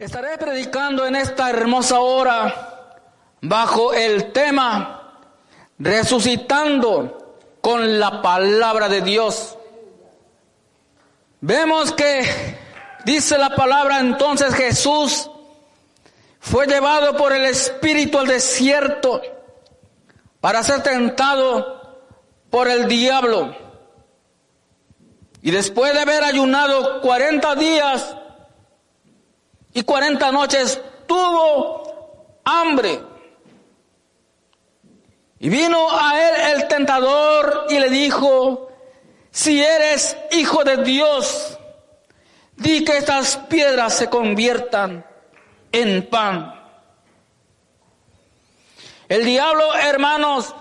Estaré 0.00 0.38
predicando 0.38 1.06
en 1.06 1.14
esta 1.14 1.50
hermosa 1.50 2.00
hora 2.00 2.96
bajo 3.42 3.92
el 3.92 4.32
tema 4.32 5.12
resucitando 5.78 7.36
con 7.60 8.00
la 8.00 8.22
palabra 8.22 8.88
de 8.88 9.02
Dios. 9.02 9.58
Vemos 11.42 11.92
que 11.92 12.22
dice 13.04 13.36
la 13.36 13.54
palabra 13.54 14.00
entonces 14.00 14.54
Jesús 14.54 15.30
fue 16.38 16.66
llevado 16.66 17.18
por 17.18 17.34
el 17.34 17.44
Espíritu 17.44 18.20
al 18.20 18.26
desierto 18.26 19.20
para 20.40 20.62
ser 20.62 20.82
tentado 20.82 22.00
por 22.48 22.68
el 22.68 22.88
diablo. 22.88 23.54
Y 25.42 25.50
después 25.50 25.92
de 25.92 26.00
haber 26.00 26.24
ayunado 26.24 27.02
40 27.02 27.54
días 27.56 28.16
y 29.72 29.82
40 29.82 30.32
noches, 30.32 30.80
tuvo 31.06 32.40
hambre. 32.44 33.00
Y 35.38 35.48
vino 35.48 35.88
a 35.90 36.20
él 36.20 36.56
el 36.56 36.68
tentador 36.68 37.66
y 37.70 37.78
le 37.78 37.88
dijo, 37.88 38.70
si 39.30 39.62
eres 39.62 40.16
hijo 40.32 40.64
de 40.64 40.78
Dios, 40.78 41.58
di 42.56 42.84
que 42.84 42.98
estas 42.98 43.36
piedras 43.36 43.94
se 43.94 44.10
conviertan 44.10 45.04
en 45.72 46.06
pan. 46.08 46.54
El 49.08 49.24
diablo, 49.24 49.74
hermanos, 49.74 50.54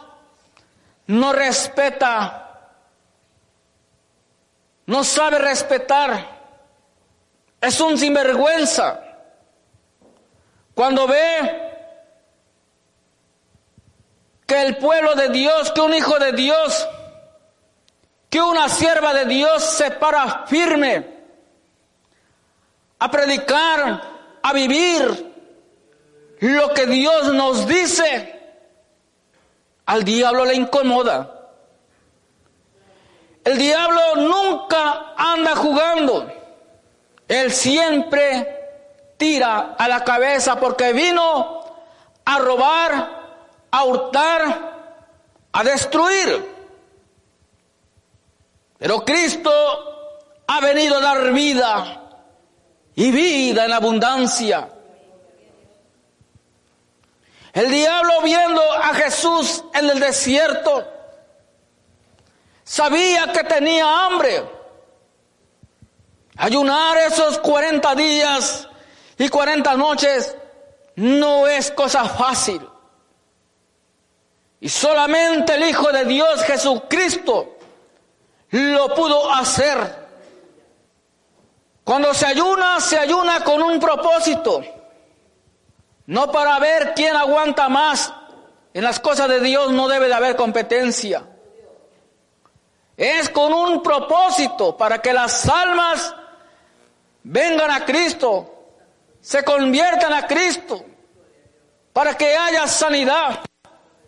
no 1.07 1.33
respeta, 1.33 2.71
no 4.85 5.03
sabe 5.03 5.39
respetar, 5.39 6.38
es 7.61 7.79
un 7.81 7.97
sinvergüenza. 7.97 9.01
Cuando 10.73 11.07
ve 11.07 11.69
que 14.45 14.61
el 14.61 14.77
pueblo 14.77 15.15
de 15.15 15.29
Dios, 15.29 15.71
que 15.71 15.81
un 15.81 15.93
hijo 15.93 16.17
de 16.19 16.31
Dios, 16.31 16.87
que 18.29 18.41
una 18.41 18.69
sierva 18.69 19.13
de 19.13 19.25
Dios 19.25 19.63
se 19.63 19.91
para 19.91 20.45
firme 20.47 21.19
a 22.99 23.11
predicar, 23.11 24.01
a 24.41 24.53
vivir 24.53 25.33
lo 26.39 26.73
que 26.73 26.85
Dios 26.85 27.33
nos 27.33 27.67
dice, 27.67 28.39
al 29.85 30.03
diablo 30.03 30.45
le 30.45 30.55
incomoda. 30.55 31.35
El 33.43 33.57
diablo 33.57 34.15
nunca 34.15 35.13
anda 35.17 35.55
jugando. 35.55 36.38
Él 37.29 37.53
siempre 37.53 39.13
tira 39.17 39.75
a 39.77 39.87
la 39.87 40.03
cabeza 40.03 40.59
porque 40.59 40.93
vino 40.93 41.63
a 42.25 42.39
robar, 42.39 43.09
a 43.69 43.83
hurtar, 43.83 44.73
a 45.51 45.63
destruir. 45.63 46.57
Pero 48.79 49.05
Cristo 49.05 49.51
ha 50.47 50.59
venido 50.59 50.97
a 50.97 51.01
dar 51.01 51.31
vida 51.31 52.01
y 52.95 53.11
vida 53.11 53.65
en 53.65 53.73
abundancia. 53.73 54.67
El 57.53 57.69
diablo 57.69 58.21
viendo 58.23 58.61
a 58.73 58.91
Jesús 58.95 59.63
en 59.75 59.87
el 59.87 59.99
desierto, 59.99 60.87
sabía 62.63 63.31
que 63.31 63.43
tenía 63.43 64.05
hambre. 64.07 64.58
Ayunar 66.41 66.95
esos 66.99 67.37
40 67.39 67.95
días 67.95 68.69
y 69.17 69.27
40 69.27 69.75
noches 69.75 70.37
no 70.95 71.45
es 71.47 71.69
cosa 71.71 72.05
fácil. 72.05 72.65
Y 74.61 74.69
solamente 74.69 75.55
el 75.55 75.67
Hijo 75.67 75.91
de 75.91 76.05
Dios 76.05 76.41
Jesucristo 76.43 77.57
lo 78.51 78.95
pudo 78.95 79.29
hacer. 79.33 80.07
Cuando 81.83 82.13
se 82.13 82.27
ayuna, 82.27 82.79
se 82.79 82.97
ayuna 82.97 83.43
con 83.43 83.61
un 83.61 83.77
propósito. 83.77 84.63
No 86.05 86.31
para 86.31 86.57
ver 86.59 86.93
quién 86.95 87.17
aguanta 87.17 87.67
más. 87.67 88.13
En 88.73 88.85
las 88.85 89.01
cosas 89.01 89.27
de 89.27 89.41
Dios 89.41 89.73
no 89.73 89.89
debe 89.89 90.07
de 90.07 90.13
haber 90.13 90.37
competencia. 90.37 91.21
Es 92.95 93.29
con 93.29 93.51
un 93.53 93.83
propósito 93.83 94.77
para 94.77 95.01
que 95.01 95.11
las 95.11 95.45
almas 95.49 96.15
vengan 97.31 97.69
a 97.69 97.85
Cristo, 97.85 98.71
se 99.21 99.43
conviertan 99.43 100.13
a 100.13 100.25
Cristo, 100.25 100.83
para 101.93 102.15
que 102.15 102.35
haya 102.35 102.65
sanidad, 102.67 103.41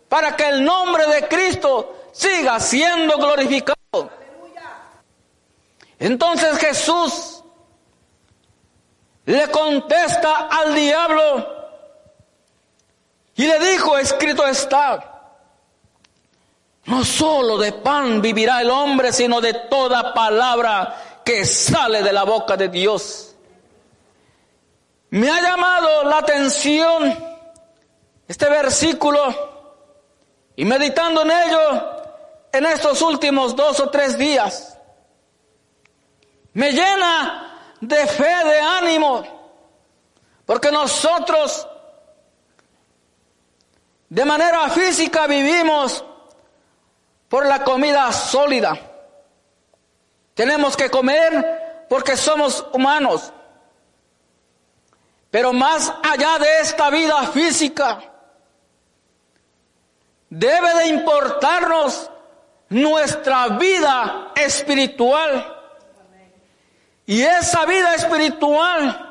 para 0.08 0.34
que 0.34 0.48
el 0.48 0.64
nombre 0.64 1.06
de 1.06 1.28
Cristo 1.28 2.08
siga 2.12 2.58
siendo 2.58 3.16
glorificado. 3.18 4.10
Entonces 6.00 6.58
Jesús 6.58 7.44
le 9.24 9.48
contesta 9.52 10.48
al 10.48 10.74
diablo 10.74 11.46
y 13.36 13.46
le 13.46 13.58
dijo, 13.60 13.96
escrito 13.98 14.44
está, 14.48 15.28
no 16.86 17.04
solo 17.04 17.56
de 17.56 17.72
pan 17.72 18.20
vivirá 18.20 18.62
el 18.62 18.70
hombre, 18.70 19.12
sino 19.12 19.40
de 19.40 19.54
toda 19.54 20.12
palabra 20.12 21.11
que 21.24 21.44
sale 21.44 22.02
de 22.02 22.12
la 22.12 22.24
boca 22.24 22.56
de 22.56 22.68
Dios. 22.68 23.34
Me 25.10 25.30
ha 25.30 25.42
llamado 25.42 26.04
la 26.04 26.18
atención 26.18 27.32
este 28.26 28.48
versículo 28.48 29.50
y 30.56 30.64
meditando 30.64 31.22
en 31.22 31.30
ello 31.30 31.92
en 32.52 32.66
estos 32.66 33.00
últimos 33.00 33.56
dos 33.56 33.80
o 33.80 33.88
tres 33.88 34.18
días, 34.18 34.78
me 36.52 36.70
llena 36.72 37.74
de 37.80 38.06
fe, 38.06 38.44
de 38.44 38.60
ánimo, 38.60 39.24
porque 40.44 40.70
nosotros 40.70 41.66
de 44.10 44.24
manera 44.26 44.68
física 44.68 45.26
vivimos 45.26 46.04
por 47.28 47.46
la 47.46 47.64
comida 47.64 48.12
sólida. 48.12 48.91
Tenemos 50.34 50.76
que 50.76 50.90
comer 50.90 51.86
porque 51.88 52.16
somos 52.16 52.66
humanos. 52.72 53.32
Pero 55.30 55.52
más 55.52 55.92
allá 56.02 56.38
de 56.38 56.60
esta 56.60 56.90
vida 56.90 57.26
física, 57.28 58.00
debe 60.28 60.74
de 60.74 60.86
importarnos 60.88 62.10
nuestra 62.68 63.48
vida 63.48 64.32
espiritual. 64.34 65.58
Y 67.06 67.22
esa 67.22 67.66
vida 67.66 67.94
espiritual 67.94 69.08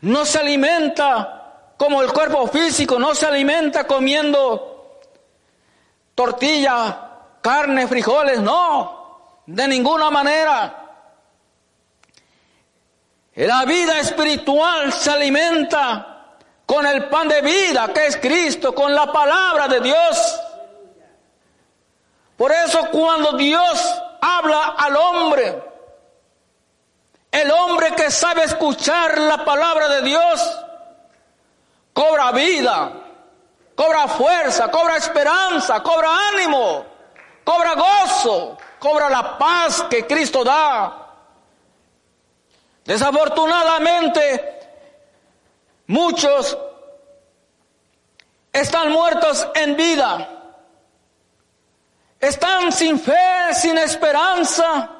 no 0.00 0.24
se 0.24 0.38
alimenta 0.38 1.36
como 1.76 2.02
el 2.02 2.12
cuerpo 2.12 2.46
físico 2.46 2.98
no 2.98 3.14
se 3.14 3.26
alimenta 3.26 3.86
comiendo 3.86 5.00
tortilla, 6.14 7.10
carne, 7.42 7.86
frijoles, 7.86 8.40
no, 8.40 8.95
de 9.46 9.68
ninguna 9.68 10.10
manera. 10.10 10.82
La 13.36 13.64
vida 13.64 13.98
espiritual 14.00 14.92
se 14.92 15.10
alimenta 15.10 16.36
con 16.64 16.86
el 16.86 17.08
pan 17.08 17.28
de 17.28 17.42
vida 17.42 17.92
que 17.92 18.06
es 18.06 18.16
Cristo, 18.16 18.74
con 18.74 18.94
la 18.94 19.12
palabra 19.12 19.68
de 19.68 19.80
Dios. 19.80 20.40
Por 22.36 22.50
eso 22.52 22.88
cuando 22.90 23.32
Dios 23.32 24.02
habla 24.20 24.74
al 24.78 24.96
hombre, 24.96 25.62
el 27.30 27.50
hombre 27.50 27.92
que 27.92 28.10
sabe 28.10 28.44
escuchar 28.44 29.18
la 29.18 29.44
palabra 29.44 29.88
de 29.88 30.02
Dios, 30.02 30.58
cobra 31.92 32.32
vida, 32.32 32.92
cobra 33.74 34.08
fuerza, 34.08 34.70
cobra 34.70 34.96
esperanza, 34.96 35.82
cobra 35.82 36.08
ánimo, 36.32 36.84
cobra 37.44 37.74
gozo, 37.74 38.58
cobra 38.78 39.08
la 39.10 39.38
paz 39.38 39.82
que 39.90 40.06
Cristo 40.06 40.44
da. 40.44 41.06
Desafortunadamente, 42.84 44.60
muchos 45.88 46.56
están 48.52 48.92
muertos 48.92 49.48
en 49.54 49.76
vida, 49.76 50.28
están 52.20 52.72
sin 52.72 52.98
fe, 52.98 53.54
sin 53.54 53.76
esperanza, 53.76 54.90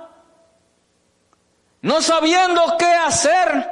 no 1.82 2.02
sabiendo 2.02 2.76
qué 2.76 2.92
hacer, 2.92 3.70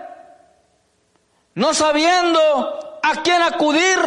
no 1.54 1.74
sabiendo 1.74 3.00
a 3.02 3.22
quién 3.22 3.42
acudir. 3.42 3.98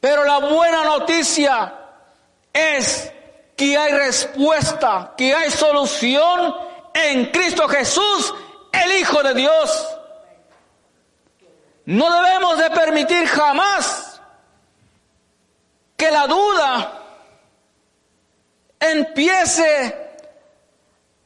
Pero 0.00 0.24
la 0.24 0.38
buena 0.40 0.84
noticia 0.84 1.72
es 2.52 3.13
que 3.56 3.76
hay 3.76 3.92
respuesta, 3.92 5.14
que 5.16 5.34
hay 5.34 5.50
solución 5.50 6.54
en 6.92 7.26
Cristo 7.26 7.68
Jesús, 7.68 8.34
el 8.72 8.92
Hijo 9.00 9.22
de 9.22 9.34
Dios. 9.34 9.88
No 11.86 12.10
debemos 12.10 12.58
de 12.58 12.70
permitir 12.70 13.26
jamás 13.26 14.20
que 15.96 16.10
la 16.10 16.26
duda 16.26 17.02
empiece 18.80 20.04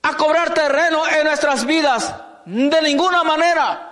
a 0.02 0.16
cobrar 0.16 0.54
terreno 0.54 1.06
en 1.08 1.25
nuestras 1.25 1.64
vidas. 1.64 2.14
De 2.44 2.80
ninguna 2.80 3.25
manera. 3.25 3.88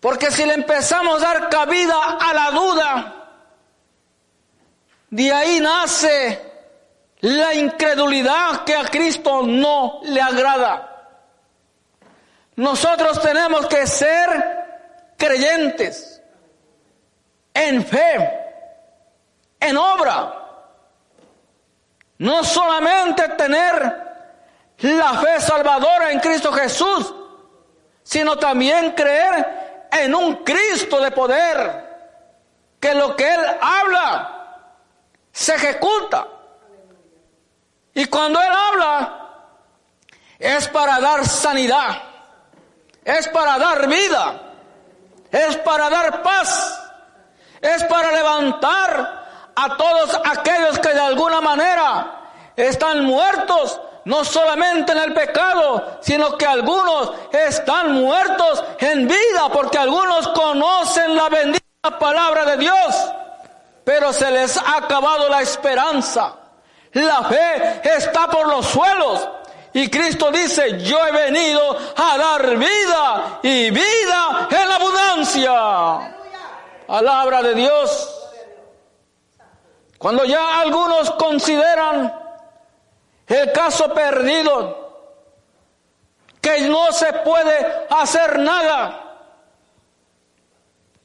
Porque 0.00 0.32
si 0.32 0.44
le 0.44 0.54
empezamos 0.54 1.22
a 1.22 1.26
dar 1.26 1.48
cabida 1.48 1.96
a 2.20 2.34
la 2.34 2.50
duda, 2.50 3.21
de 5.12 5.30
ahí 5.30 5.60
nace 5.60 6.40
la 7.20 7.52
incredulidad 7.52 8.64
que 8.64 8.74
a 8.74 8.84
Cristo 8.84 9.42
no 9.42 10.00
le 10.04 10.22
agrada. 10.22 10.88
Nosotros 12.56 13.20
tenemos 13.20 13.66
que 13.66 13.86
ser 13.86 15.12
creyentes 15.18 16.22
en 17.52 17.84
fe, 17.84 18.40
en 19.60 19.76
obra. 19.76 20.32
No 22.16 22.42
solamente 22.42 23.28
tener 23.28 24.12
la 24.78 25.12
fe 25.20 25.40
salvadora 25.40 26.10
en 26.10 26.20
Cristo 26.20 26.50
Jesús, 26.54 27.14
sino 28.02 28.38
también 28.38 28.92
creer 28.92 29.88
en 29.92 30.14
un 30.14 30.36
Cristo 30.36 31.02
de 31.02 31.10
poder, 31.10 31.90
que 32.80 32.94
lo 32.94 33.14
que 33.14 33.30
Él 33.30 33.40
habla 33.60 34.31
se 35.32 35.54
ejecuta. 35.54 36.26
Y 37.94 38.04
cuando 38.06 38.40
Él 38.40 38.52
habla, 38.52 39.22
es 40.38 40.68
para 40.68 41.00
dar 41.00 41.26
sanidad, 41.26 42.02
es 43.04 43.28
para 43.28 43.58
dar 43.58 43.88
vida, 43.88 44.40
es 45.30 45.56
para 45.58 45.88
dar 45.90 46.22
paz, 46.22 46.80
es 47.60 47.84
para 47.84 48.12
levantar 48.12 49.52
a 49.54 49.76
todos 49.76 50.20
aquellos 50.24 50.78
que 50.78 50.92
de 50.92 51.00
alguna 51.00 51.40
manera 51.40 52.20
están 52.56 53.04
muertos, 53.04 53.80
no 54.04 54.24
solamente 54.24 54.92
en 54.92 54.98
el 54.98 55.14
pecado, 55.14 55.98
sino 56.00 56.36
que 56.36 56.46
algunos 56.46 57.12
están 57.32 57.92
muertos 57.92 58.64
en 58.78 59.06
vida, 59.06 59.48
porque 59.52 59.78
algunos 59.78 60.28
conocen 60.28 61.14
la 61.14 61.28
bendita 61.28 61.98
palabra 61.98 62.44
de 62.44 62.56
Dios, 62.56 63.12
pero 63.84 64.12
se 64.12 64.30
les 64.30 64.56
ha 64.56 64.76
acabado 64.76 65.28
la 65.28 65.40
esperanza. 65.40 66.36
La 66.92 67.22
fe 67.24 67.80
está 67.84 68.28
por 68.28 68.46
los 68.48 68.66
suelos. 68.66 69.28
Y 69.74 69.88
Cristo 69.88 70.30
dice, 70.30 70.78
yo 70.82 70.98
he 71.06 71.12
venido 71.12 71.76
a 71.96 72.18
dar 72.18 72.56
vida 72.56 73.40
y 73.42 73.70
vida 73.70 74.48
en 74.50 74.70
abundancia. 74.70 76.16
Palabra 76.86 77.42
de 77.42 77.54
Dios. 77.54 78.18
Cuando 79.96 80.24
ya 80.24 80.60
algunos 80.60 81.10
consideran 81.12 82.12
el 83.26 83.52
caso 83.52 83.94
perdido, 83.94 84.82
que 86.40 86.62
no 86.62 86.92
se 86.92 87.12
puede 87.12 87.86
hacer 87.88 88.40
nada, 88.40 88.98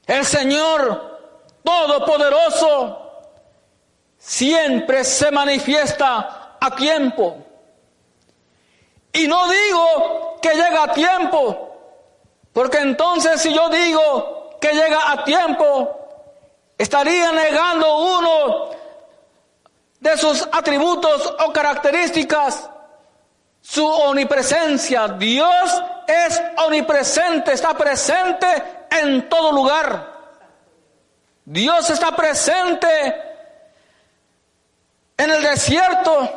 el 0.07 0.25
Señor 0.25 1.16
Todopoderoso 1.67 3.11
siempre 4.17 5.03
se 5.03 5.29
manifiesta 5.31 6.55
a 6.61 6.75
tiempo. 6.77 7.35
Y 9.11 9.27
no 9.27 9.49
digo 9.49 10.37
que 10.41 10.53
llega 10.53 10.83
a 10.83 10.93
tiempo, 10.93 11.75
porque 12.53 12.77
entonces 12.77 13.41
si 13.41 13.53
yo 13.53 13.67
digo 13.67 14.57
que 14.61 14.71
llega 14.71 15.11
a 15.11 15.25
tiempo, 15.25 16.07
estaría 16.77 17.33
negando 17.33 17.97
uno 17.97 18.69
de 19.99 20.17
sus 20.17 20.47
atributos 20.49 21.33
o 21.45 21.51
características, 21.51 22.69
su 23.59 23.85
omnipresencia. 23.85 25.09
Dios 25.09 25.83
es 26.07 26.41
omnipresente, 26.65 27.51
está 27.51 27.73
presente 27.73 28.47
en 28.89 29.27
todo 29.27 29.51
lugar. 29.51 30.16
Dios 31.49 31.89
está 31.89 32.13
presente 32.13 32.87
en 35.15 35.31
el 35.31 35.41
desierto, 35.41 36.29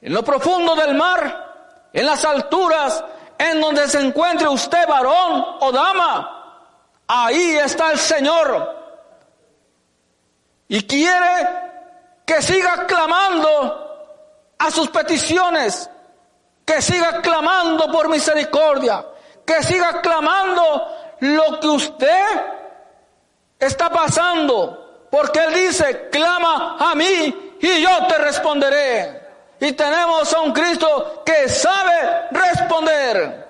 en 0.00 0.12
lo 0.12 0.24
profundo 0.24 0.74
del 0.74 0.96
mar, 0.96 1.90
en 1.92 2.04
las 2.04 2.24
alturas, 2.24 3.04
en 3.38 3.60
donde 3.60 3.86
se 3.86 4.00
encuentre 4.00 4.48
usted 4.48 4.84
varón 4.88 5.58
o 5.60 5.70
dama. 5.70 6.64
Ahí 7.06 7.54
está 7.54 7.92
el 7.92 7.98
Señor. 8.00 8.82
Y 10.66 10.88
quiere 10.88 11.48
que 12.26 12.42
siga 12.42 12.84
clamando 12.88 14.56
a 14.58 14.70
sus 14.72 14.90
peticiones, 14.90 15.88
que 16.64 16.82
siga 16.82 17.22
clamando 17.22 17.92
por 17.92 18.08
misericordia, 18.08 19.06
que 19.46 19.62
siga 19.62 20.00
clamando 20.00 21.16
lo 21.20 21.60
que 21.60 21.68
usted 21.68 22.61
está 23.66 23.90
pasando, 23.90 25.06
porque 25.10 25.38
Él 25.38 25.54
dice, 25.54 26.08
clama 26.10 26.76
a 26.78 26.94
mí 26.94 27.56
y 27.60 27.80
yo 27.80 28.06
te 28.08 28.18
responderé. 28.18 29.22
Y 29.60 29.72
tenemos 29.72 30.32
a 30.32 30.40
un 30.40 30.52
Cristo 30.52 31.22
que 31.24 31.48
sabe 31.48 32.28
responder. 32.32 33.48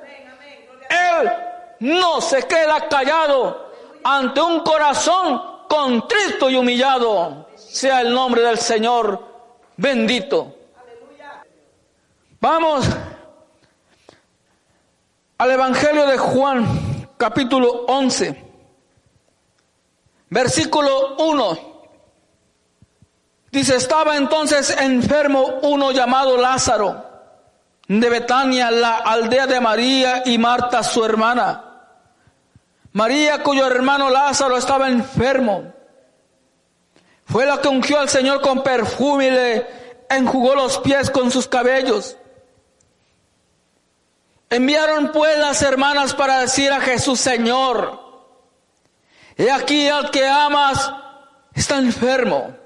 Él 0.91 1.33
no 1.81 2.21
se 2.21 2.43
queda 2.43 2.87
callado 2.89 3.73
ante 4.05 4.41
un 4.43 4.61
corazón 4.61 5.43
contrito 5.69 6.51
y 6.51 6.57
humillado. 6.57 7.49
Sea 7.57 8.03
el 8.03 8.13
nombre 8.13 8.43
del 8.43 8.59
Señor 8.59 9.25
bendito. 9.79 10.55
Vamos 12.39 12.87
al 15.39 15.51
Evangelio 15.51 16.07
de 16.07 16.19
Juan, 16.19 17.09
capítulo 17.17 17.87
11, 17.87 18.52
versículo 20.33 21.17
1. 21.17 21.59
Dice, 23.51 23.77
estaba 23.77 24.17
entonces 24.17 24.75
enfermo 24.81 25.59
uno 25.63 25.93
llamado 25.93 26.39
Lázaro 26.39 27.05
de 27.87 28.09
Betania, 28.09 28.71
la 28.71 28.97
aldea 28.97 29.47
de 29.47 29.61
María 29.61 30.23
y 30.25 30.39
Marta, 30.39 30.83
su 30.83 31.05
hermana. 31.05 31.65
María, 32.93 33.43
cuyo 33.43 33.67
hermano 33.67 34.09
Lázaro 34.09 34.57
estaba 34.57 34.89
enfermo, 34.89 35.75
fue 37.27 37.45
la 37.45 37.61
que 37.61 37.69
ungió 37.69 37.99
al 37.99 38.09
Señor 38.09 38.41
con 38.41 38.63
perfume 38.63 39.27
y 39.27 39.31
le 39.31 39.67
enjugó 40.09 40.55
los 40.55 40.79
pies 40.79 41.11
con 41.11 41.31
sus 41.31 41.47
cabellos. 41.47 42.17
Enviaron 44.49 45.13
pues 45.13 45.37
las 45.39 45.61
hermanas 45.61 46.15
para 46.15 46.41
decir 46.41 46.73
a 46.73 46.81
Jesús, 46.81 47.21
Señor, 47.21 48.02
he 49.37 49.51
aquí 49.51 49.89
al 49.89 50.11
que 50.11 50.27
amas 50.27 50.93
está 51.55 51.79
enfermo. 51.79 52.57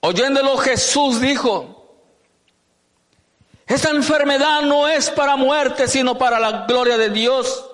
Oyéndolo 0.00 0.56
Jesús 0.58 1.20
dijo, 1.20 1.78
esta 3.66 3.90
enfermedad 3.90 4.62
no 4.62 4.88
es 4.88 5.10
para 5.10 5.36
muerte, 5.36 5.88
sino 5.88 6.16
para 6.16 6.40
la 6.40 6.66
gloria 6.66 6.96
de 6.96 7.10
Dios, 7.10 7.68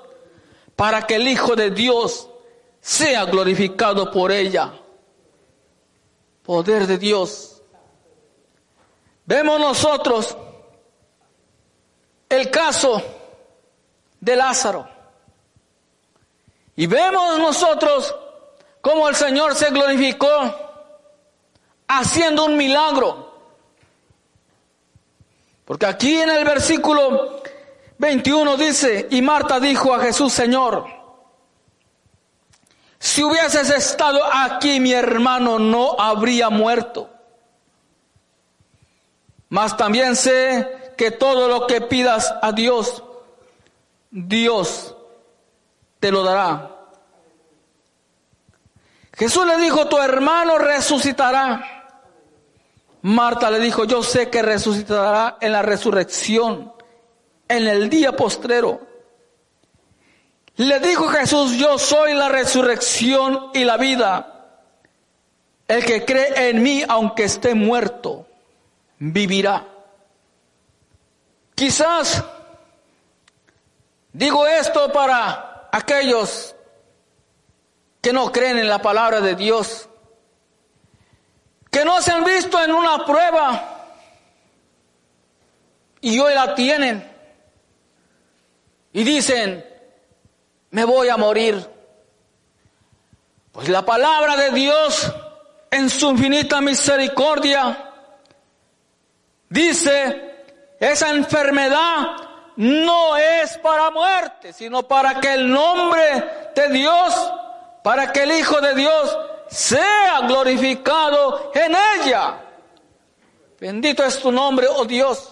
para 0.75 1.07
que 1.07 1.17
el 1.17 1.29
Hijo 1.29 1.55
de 1.55 1.71
Dios 1.71 2.29
sea 2.81 3.25
glorificado 3.25 4.11
por 4.11 4.33
ella. 4.33 4.73
Poder 6.43 6.87
de 6.87 6.99
Dios. 6.99 7.63
Vemos 9.25 9.59
nosotros 9.61 10.37
el 12.29 12.51
caso 12.51 13.01
de 14.21 14.37
Lázaro. 14.37 14.94
Y 16.77 16.87
vemos 16.87 17.39
nosotros 17.39 18.15
cómo 18.81 19.09
el 19.09 19.15
Señor 19.15 19.55
se 19.55 19.71
glorificó 19.71 20.29
haciendo 21.87 22.45
un 22.47 22.57
milagro. 22.57 23.33
Porque 25.65 25.87
aquí 25.87 26.21
en 26.21 26.31
el 26.31 26.45
versículo 26.45 27.43
21 27.99 28.57
dice, 28.57 29.07
y 29.11 29.23
Marta 29.23 29.61
dijo 29.61 29.95
a 29.95 30.01
Jesús, 30.01 30.33
Señor, 30.33 30.87
si 32.99 33.23
hubieses 33.23 33.71
estado 33.71 34.21
aquí 34.33 34.81
mi 34.81 34.93
hermano 34.93 35.59
no 35.59 35.99
habría 35.99 36.51
muerto. 36.51 37.11
Mas 39.49 39.77
también 39.77 40.17
sé 40.17 40.95
que 40.97 41.11
todo 41.11 41.49
lo 41.49 41.67
que 41.67 41.81
pidas 41.81 42.35
a 42.43 42.53
Dios, 42.53 43.03
Dios 44.11 44.97
te 46.05 46.11
lo 46.11 46.23
dará. 46.23 46.71
Jesús 49.15 49.47
le 49.47 49.57
dijo, 49.57 49.89
tu 49.89 49.97
hermano 49.97 50.59
resucitará. 50.59 51.97
Marta 53.01 53.51
le 53.51 53.59
dijo, 53.59 53.85
yo 53.85 54.03
sé 54.03 54.29
que 54.29 54.43
resucitará 54.43 55.39
en 55.41 55.53
la 55.53 55.63
resurrección, 55.63 56.75
en 57.49 57.67
el 57.69 57.89
día 57.89 58.13
postrero. 58.15 58.87
Le 60.57 60.79
dijo 60.81 61.09
Jesús, 61.09 61.53
yo 61.53 61.79
soy 61.79 62.13
la 62.13 62.29
resurrección 62.29 63.47
y 63.55 63.65
la 63.65 63.79
vida. 63.79 64.59
El 65.67 65.87
que 65.87 66.05
cree 66.05 66.51
en 66.51 66.63
mí, 66.63 66.83
aunque 66.87 67.25
esté 67.25 67.55
muerto, 67.55 68.27
vivirá. 68.99 69.65
Quizás 71.55 72.23
digo 74.13 74.47
esto 74.47 74.93
para 74.93 75.53
aquellos 75.75 76.55
que 78.01 78.13
no 78.13 78.31
creen 78.31 78.59
en 78.59 78.69
la 78.69 78.81
palabra 78.81 79.21
de 79.21 79.35
Dios, 79.35 79.89
que 81.69 81.85
no 81.85 82.01
se 82.01 82.13
han 82.13 82.23
visto 82.23 82.63
en 82.63 82.73
una 82.73 83.05
prueba 83.05 83.89
y 86.01 86.17
hoy 86.21 86.33
la 86.33 86.55
tienen 86.55 87.13
y 88.93 89.03
dicen, 89.03 89.67
me 90.71 90.85
voy 90.85 91.09
a 91.09 91.17
morir. 91.17 91.69
Pues 93.51 93.69
la 93.69 93.85
palabra 93.85 94.37
de 94.37 94.53
Dios 94.53 95.13
en 95.73 95.91
su 95.91 96.11
infinita 96.11 96.61
misericordia 96.61 97.91
dice, 99.49 100.45
esa 100.79 101.11
enfermedad 101.11 102.34
no 102.57 103.17
es 103.17 103.59
para 103.59 103.91
muerte, 103.91 104.53
sino 104.53 104.83
para 104.83 105.21
que 105.21 105.35
el 105.35 105.51
nombre 105.51 106.51
de 106.55 106.69
Dios, 106.71 107.33
para 107.83 108.13
que 108.13 108.23
el 108.23 108.33
Hijo 108.33 108.61
de 108.61 108.75
Dios 108.75 109.19
sea 109.49 110.21
glorificado 110.21 111.53
en 111.55 111.75
ella. 111.97 112.41
Bendito 113.61 114.05
es 114.05 114.19
tu 114.21 114.31
nombre, 114.31 114.67
oh 114.69 114.85
Dios. 114.85 115.31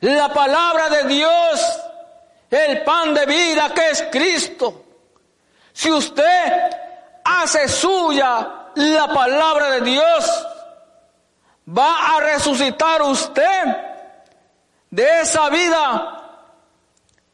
La 0.00 0.32
palabra 0.32 0.88
de 0.88 1.04
Dios 1.04 1.60
el 2.52 2.82
pan 2.82 3.14
de 3.14 3.24
vida 3.26 3.72
que 3.74 3.90
es 3.90 4.04
Cristo. 4.10 4.84
Si 5.72 5.90
usted 5.90 6.70
hace 7.24 7.66
suya 7.66 8.70
la 8.74 9.08
palabra 9.08 9.70
de 9.70 9.80
Dios, 9.80 10.46
va 11.66 12.16
a 12.16 12.20
resucitar 12.20 13.00
usted 13.02 13.91
de 14.92 15.20
esa 15.22 15.48
vida 15.48 16.22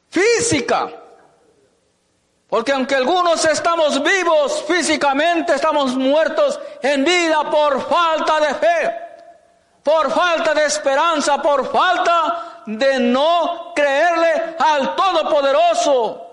física. 0.09 0.89
Porque 2.49 2.73
aunque 2.73 2.95
algunos 2.95 3.45
estamos 3.45 4.03
vivos 4.03 4.65
físicamente, 4.67 5.55
estamos 5.55 5.95
muertos 5.97 6.59
en 6.81 7.05
vida 7.05 7.51
por 7.51 7.87
falta 7.87 8.41
de 8.41 8.55
fe, 8.55 8.97
por 9.83 10.11
falta 10.11 10.55
de 10.55 10.65
esperanza, 10.65 11.43
por 11.43 11.71
falta 11.71 12.63
de 12.65 13.01
no 13.01 13.73
creerle 13.75 14.57
al 14.59 14.95
Todopoderoso. 14.95 16.27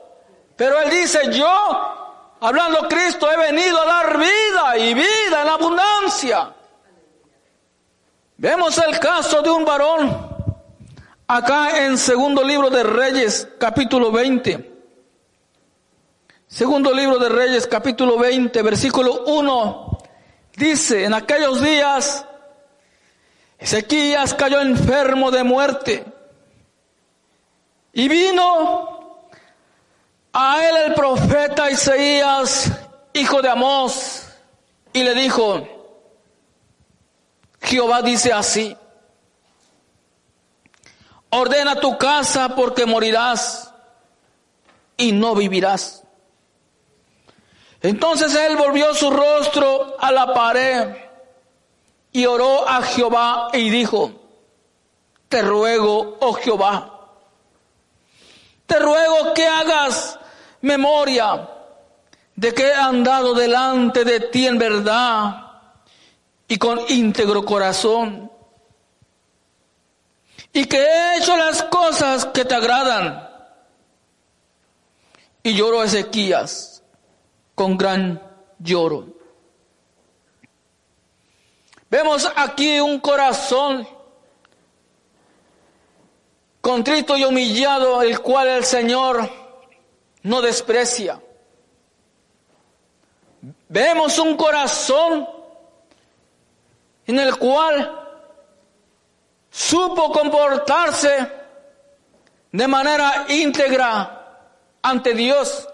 Pero 0.56 0.80
Él 0.80 0.92
dice, 0.92 1.34
yo, 1.34 2.36
hablando 2.40 2.88
Cristo, 2.88 3.30
he 3.30 3.36
venido 3.36 3.82
a 3.82 3.86
dar 3.86 4.18
vida 4.18 4.78
y 4.78 4.94
vida 4.94 5.42
en 5.42 5.50
abundancia. 5.50 6.54
Vemos 8.38 8.78
el 8.78 9.00
caso 9.00 9.42
de 9.42 9.50
un 9.50 9.66
varón 9.66 10.35
acá 11.28 11.86
en 11.86 11.98
segundo 11.98 12.44
libro 12.44 12.70
de 12.70 12.84
Reyes, 12.84 13.48
capítulo 13.60 14.12
20. 14.12 14.74
Segundo 16.48 16.94
libro 16.94 17.18
de 17.18 17.30
Reyes, 17.30 17.68
capítulo 17.68 18.18
20, 18.18 18.62
versículo 18.62 19.24
1. 19.26 19.98
Dice, 20.56 21.04
en 21.04 21.14
aquellos 21.14 21.62
días, 21.62 22.26
Ezequías 23.58 24.34
cayó 24.34 24.62
enfermo 24.62 25.32
de 25.32 25.44
muerte 25.44 26.06
y 27.94 28.08
vino 28.08 29.30
a 30.34 30.64
él 30.66 30.76
el 30.86 30.94
profeta 30.94 31.72
Isaías, 31.72 32.72
hijo 33.14 33.42
de 33.42 33.50
Amós, 33.50 34.28
y 34.94 35.04
le 35.04 35.14
dijo, 35.14 35.68
Jehová 37.62 38.02
dice 38.02 38.32
así, 38.32 38.78
ordena 41.36 41.80
tu 41.80 41.98
casa 41.98 42.56
porque 42.56 42.86
morirás 42.86 43.72
y 44.98 45.12
no 45.12 45.36
vivirás. 45.36 46.04
Entonces 47.82 48.34
él 48.34 48.56
volvió 48.56 48.94
su 48.94 49.12
rostro 49.12 49.96
a 50.00 50.12
la 50.12 50.34
pared 50.34 50.96
y 52.12 52.26
oró 52.26 52.68
a 52.68 52.82
Jehová 52.82 53.50
y 53.54 53.70
dijo, 53.70 54.12
te 55.30 55.42
ruego, 55.42 56.18
oh 56.22 56.34
Jehová, 56.34 57.10
te 58.66 58.80
ruego 58.80 59.34
que 59.34 59.46
hagas 59.46 60.18
memoria 60.62 61.50
de 62.36 62.54
que 62.54 62.70
he 62.70 62.74
andado 62.74 63.34
delante 63.34 64.04
de 64.04 64.20
ti 64.20 64.48
en 64.48 64.58
verdad 64.58 65.52
y 66.48 66.58
con 66.58 66.80
íntegro 66.90 67.46
corazón 67.46 68.25
y 70.56 70.68
que 70.68 70.78
he 70.78 71.18
hecho 71.18 71.36
las 71.36 71.64
cosas 71.64 72.28
que 72.28 72.46
te 72.46 72.56
agradan. 72.56 73.30
Y 75.44 75.54
lloró 75.54 75.84
Ezequías 75.84 76.82
con 77.54 77.78
gran 77.78 78.24
lloro. 78.60 79.10
Vemos 81.90 82.32
aquí 82.38 82.80
un 82.80 83.02
corazón 83.02 83.86
contrito 86.62 87.18
y 87.18 87.26
humillado, 87.26 88.02
el 88.02 88.22
cual 88.22 88.48
el 88.48 88.64
Señor 88.64 89.30
no 90.24 90.42
desprecia. 90.42 91.22
Vemos 93.68 94.18
un 94.20 94.38
corazón 94.38 95.28
en 97.08 97.20
el 97.20 97.36
cual 97.36 98.05
supo 99.56 100.12
comportarse 100.12 101.32
de 102.52 102.68
manera 102.68 103.26
íntegra 103.30 104.50
ante 104.82 105.14
Dios. 105.14 105.66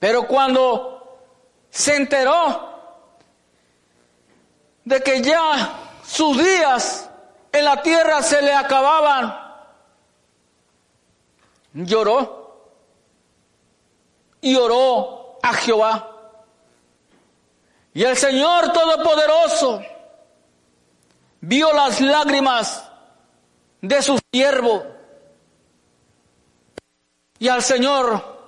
Pero 0.00 0.26
cuando 0.26 1.20
se 1.70 1.94
enteró 1.94 2.68
de 4.84 5.00
que 5.02 5.22
ya 5.22 5.78
sus 6.04 6.36
días 6.36 7.08
en 7.52 7.64
la 7.64 7.80
tierra 7.80 8.22
se 8.22 8.42
le 8.42 8.52
acababan. 8.52 9.38
Lloró 11.74 12.74
y 14.40 14.56
oró 14.56 15.38
a 15.40 15.54
Jehová. 15.54 16.08
Y 17.94 18.02
el 18.02 18.16
Señor 18.16 18.72
Todopoderoso 18.72 19.80
vio 21.42 21.72
las 21.72 22.00
lágrimas 22.00 22.88
de 23.82 24.00
su 24.00 24.18
siervo. 24.32 24.84
Y 27.38 27.48
al 27.48 27.62
Señor 27.62 28.46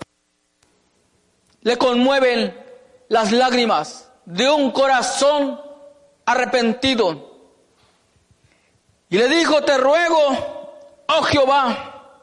le 1.60 1.76
conmueven 1.76 2.58
las 3.08 3.32
lágrimas 3.32 4.10
de 4.24 4.48
un 4.48 4.70
corazón 4.70 5.60
arrepentido 6.24 7.34
y 9.10 9.18
le 9.18 9.28
dijo, 9.28 9.62
te 9.62 9.76
ruego, 9.76 10.72
oh 11.08 11.22
Jehová, 11.22 12.20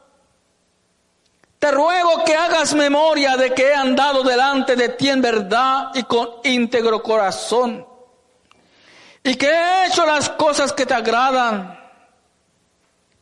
te 1.58 1.70
ruego 1.70 2.24
que 2.24 2.34
hagas 2.34 2.74
memoria 2.74 3.36
de 3.36 3.54
que 3.54 3.68
he 3.68 3.74
andado 3.74 4.22
delante 4.22 4.74
de 4.74 4.88
ti 4.90 5.08
en 5.08 5.22
verdad 5.22 5.90
y 5.94 6.02
con 6.02 6.28
íntegro 6.44 7.02
corazón, 7.02 7.86
y 9.24 9.34
que 9.36 9.46
he 9.46 9.86
hecho 9.86 10.04
las 10.04 10.28
cosas 10.30 10.72
que 10.72 10.86
te 10.86 10.94
agradan. 10.94 11.78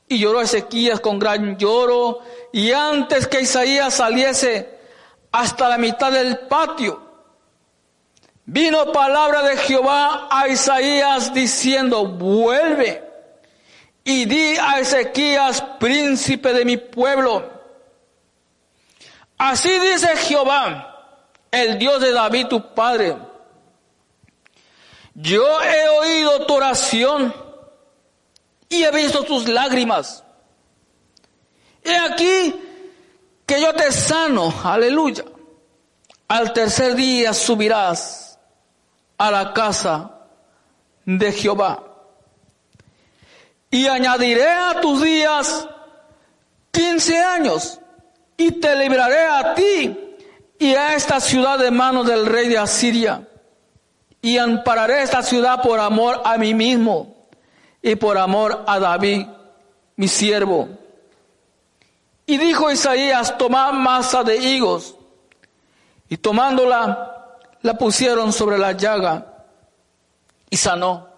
Y 0.09 0.19
lloró 0.19 0.41
Ezequías 0.41 1.01
con 1.01 1.19
gran 1.19 1.57
lloro, 1.57 2.21
y 2.53 2.73
antes 2.73 3.27
que 3.27 3.43
Isaías 3.43 3.95
saliese 3.95 4.79
hasta 5.31 5.69
la 5.69 5.79
mitad 5.79 6.11
del 6.11 6.39
patio, 6.41 7.01
vino 8.45 8.91
palabra 8.91 9.43
de 9.43 9.57
Jehová 9.59 10.27
a 10.31 10.49
Isaías 10.49 11.33
diciendo, 11.33 12.07
vuelve 12.07 13.05
y 14.03 14.25
di 14.25 14.57
a 14.57 14.81
Ezequías, 14.81 15.63
príncipe 15.79 16.53
de 16.53 16.65
mi 16.65 16.77
pueblo, 16.77 17.49
así 19.39 19.71
dice 19.79 20.17
Jehová, 20.17 20.91
el 21.53 21.79
Dios 21.79 22.01
de 22.01 22.13
David 22.13 22.47
tu 22.49 22.75
padre, 22.75 23.17
yo 25.23 25.63
he 25.63 25.89
oído 25.89 26.47
tu 26.47 26.55
oración 26.55 27.35
y 28.69 28.83
he 28.85 28.91
visto 28.91 29.23
tus 29.25 29.49
lágrimas. 29.49 30.25
He 31.83 31.97
aquí 31.97 32.55
que 33.47 33.61
yo 33.61 33.73
te 33.75 33.91
sano, 33.93 34.53
aleluya. 34.63 35.25
Al 36.29 36.53
tercer 36.53 36.95
día 36.95 37.35
subirás 37.35 38.39
a 39.19 39.31
la 39.31 39.53
casa 39.53 40.13
de 41.05 41.33
Jehová 41.33 41.83
y 43.71 43.87
añadiré 43.87 44.49
a 44.49 44.81
tus 44.81 45.03
días 45.03 45.69
quince 46.71 47.19
años. 47.19 47.77
y 48.37 48.53
te 48.53 48.75
libraré 48.75 49.23
a 49.27 49.55
ti 49.55 50.17
y 50.59 50.75
a 50.75 50.95
esta 50.95 51.21
ciudad 51.21 51.59
de 51.59 51.71
manos 51.71 52.07
del 52.07 52.25
rey 52.25 52.49
de 52.49 52.57
Asiria. 52.57 53.29
Y 54.23 54.39
ampararé 54.39 55.03
esta 55.03 55.23
ciudad 55.23 55.63
por 55.63 55.81
amor 55.81 56.21
a 56.25 56.37
mí 56.37 56.55
mismo 56.55 57.15
y 57.83 57.95
por 57.97 58.19
amor 58.19 58.65
a 58.67 58.79
David, 58.79 59.27
mi 59.97 60.09
siervo. 60.09 60.69
Y 62.27 62.37
dijo 62.37 62.71
Isaías, 62.71 63.37
tomad 63.39 63.73
masa 63.73 64.23
de 64.23 64.37
higos. 64.37 64.95
Y 66.09 66.17
tomándola, 66.17 67.39
la 67.63 67.75
pusieron 67.75 68.33
sobre 68.33 68.59
la 68.59 68.73
llaga 68.73 69.45
y 70.51 70.57
sanó. 70.57 71.09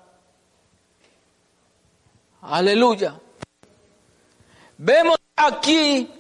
Aleluya. 2.42 3.18
Vemos 4.78 5.16
aquí 5.37 6.11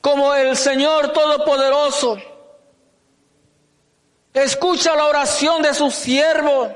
como 0.00 0.34
el 0.34 0.56
Señor 0.56 1.12
Todopoderoso 1.12 2.16
escucha 4.34 4.96
la 4.96 5.06
oración 5.06 5.62
de 5.62 5.72
su 5.72 5.90
siervo. 5.90 6.70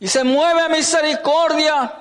Y 0.00 0.08
se 0.08 0.24
mueve 0.24 0.62
a 0.62 0.68
misericordia. 0.68 1.94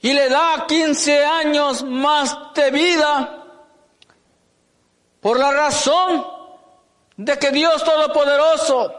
Y 0.00 0.12
le 0.12 0.28
da 0.28 0.64
15 0.66 1.24
años 1.24 1.82
más 1.82 2.54
de 2.54 2.70
vida. 2.70 3.44
Por 5.20 5.38
la 5.38 5.50
razón 5.50 6.24
de 7.16 7.36
que 7.36 7.50
Dios 7.50 7.82
Todopoderoso, 7.82 8.94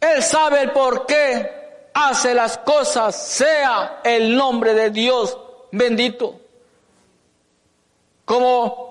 Él 0.00 0.22
sabe 0.22 0.62
el 0.62 0.72
por 0.72 1.04
qué 1.04 1.90
hace 1.92 2.34
las 2.34 2.56
cosas, 2.58 3.14
sea 3.14 4.00
el 4.02 4.34
nombre 4.34 4.72
de 4.72 4.90
Dios 4.90 5.36
bendito. 5.72 6.40
Como 8.24 8.85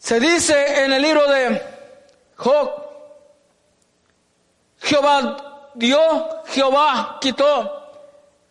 se 0.00 0.18
dice 0.18 0.82
en 0.82 0.94
el 0.94 1.02
libro 1.02 1.30
de 1.30 1.62
Job, 2.36 2.70
Jehová 4.78 5.70
dio, 5.74 6.42
Jehová 6.46 7.18
quitó, 7.20 7.92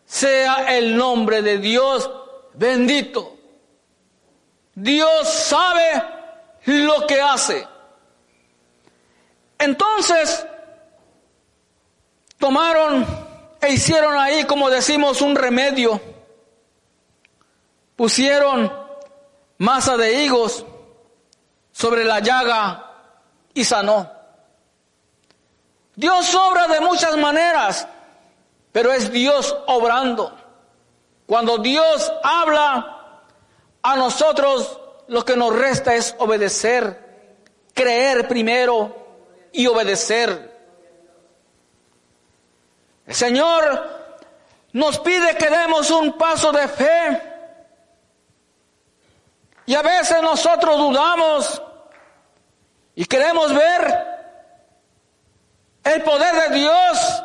sea 0.04 0.76
el 0.76 0.96
nombre 0.96 1.42
de 1.42 1.58
Dios 1.58 2.08
bendito. 2.54 3.36
Dios 4.76 5.28
sabe 5.28 6.02
lo 6.66 7.04
que 7.08 7.20
hace. 7.20 7.66
Entonces, 9.58 10.46
tomaron 12.38 13.04
e 13.60 13.72
hicieron 13.72 14.16
ahí, 14.16 14.44
como 14.44 14.70
decimos, 14.70 15.20
un 15.20 15.34
remedio. 15.34 16.00
Pusieron 17.96 18.72
masa 19.58 19.96
de 19.96 20.22
higos 20.22 20.64
sobre 21.80 22.04
la 22.04 22.20
llaga 22.20 22.92
y 23.54 23.64
sanó. 23.64 24.12
Dios 25.96 26.34
obra 26.34 26.68
de 26.68 26.78
muchas 26.80 27.16
maneras, 27.16 27.88
pero 28.70 28.92
es 28.92 29.10
Dios 29.10 29.56
obrando. 29.66 30.36
Cuando 31.24 31.56
Dios 31.56 32.12
habla, 32.22 33.22
a 33.82 33.96
nosotros 33.96 34.78
lo 35.08 35.24
que 35.24 35.38
nos 35.38 35.56
resta 35.58 35.94
es 35.94 36.14
obedecer, 36.18 37.32
creer 37.72 38.28
primero 38.28 38.94
y 39.50 39.66
obedecer. 39.66 40.60
El 43.06 43.14
Señor 43.14 43.88
nos 44.74 44.98
pide 44.98 45.34
que 45.34 45.48
demos 45.48 45.90
un 45.90 46.12
paso 46.18 46.52
de 46.52 46.68
fe 46.68 47.22
y 49.64 49.74
a 49.74 49.80
veces 49.80 50.20
nosotros 50.20 50.76
dudamos 50.76 51.62
y 52.94 53.04
queremos 53.04 53.54
ver 53.54 54.06
el 55.84 56.02
poder 56.02 56.50
de 56.50 56.56
Dios 56.56 57.22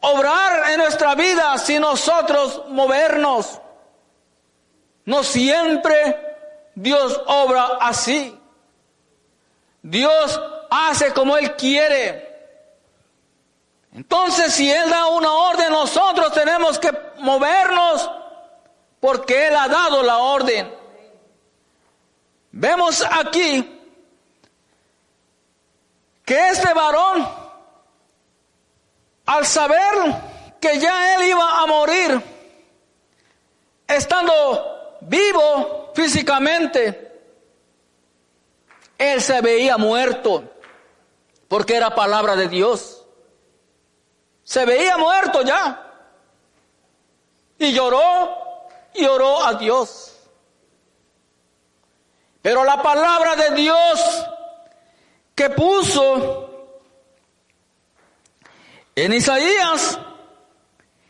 obrar 0.00 0.70
en 0.70 0.78
nuestra 0.78 1.14
vida 1.14 1.56
si 1.58 1.78
nosotros 1.78 2.64
movernos. 2.68 3.60
No 5.04 5.22
siempre 5.22 6.36
Dios 6.74 7.20
obra 7.26 7.78
así. 7.80 8.38
Dios 9.82 10.40
hace 10.70 11.12
como 11.12 11.36
Él 11.36 11.54
quiere. 11.56 12.26
Entonces, 13.92 14.52
si 14.52 14.70
Él 14.70 14.90
da 14.90 15.06
una 15.06 15.32
orden, 15.32 15.70
nosotros 15.70 16.32
tenemos 16.32 16.78
que 16.78 16.92
movernos 17.18 18.10
porque 19.00 19.46
Él 19.46 19.56
ha 19.56 19.68
dado 19.68 20.02
la 20.02 20.18
orden. 20.18 20.74
Vemos 22.50 23.04
aquí 23.10 23.75
que 26.26 26.48
este 26.48 26.74
varón, 26.74 27.26
al 29.26 29.46
saber 29.46 30.56
que 30.60 30.78
ya 30.80 31.14
él 31.14 31.28
iba 31.28 31.60
a 31.60 31.66
morir, 31.66 32.20
estando 33.86 34.98
vivo 35.02 35.92
físicamente, 35.94 37.22
él 38.98 39.22
se 39.22 39.40
veía 39.40 39.78
muerto, 39.78 40.42
porque 41.46 41.76
era 41.76 41.94
palabra 41.94 42.34
de 42.34 42.48
Dios. 42.48 43.04
Se 44.42 44.64
veía 44.64 44.98
muerto 44.98 45.42
ya. 45.42 45.92
Y 47.58 47.72
lloró 47.72 48.66
y 48.94 49.04
oró 49.06 49.44
a 49.44 49.54
Dios. 49.54 50.18
Pero 52.42 52.64
la 52.64 52.82
palabra 52.82 53.36
de 53.36 53.50
Dios 53.50 54.26
que 55.36 55.50
puso 55.50 56.50
en 58.94 59.12
Isaías, 59.12 59.98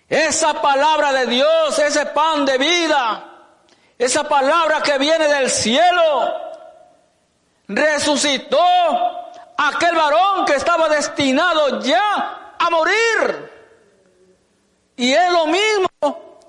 esa 0.08 0.60
palabra 0.60 1.12
de 1.12 1.26
Dios, 1.26 1.78
ese 1.78 2.06
pan 2.06 2.44
de 2.44 2.58
vida, 2.58 3.24
esa 3.96 4.28
palabra 4.28 4.82
que 4.82 4.98
viene 4.98 5.28
del 5.28 5.48
cielo, 5.48 6.34
resucitó 7.68 8.58
aquel 9.56 9.94
varón 9.94 10.44
que 10.44 10.56
estaba 10.56 10.88
destinado 10.88 11.80
ya 11.80 12.56
a 12.58 12.68
morir. 12.68 13.52
Y 14.96 15.12
es 15.12 15.30
lo 15.30 15.46
mismo 15.46 16.40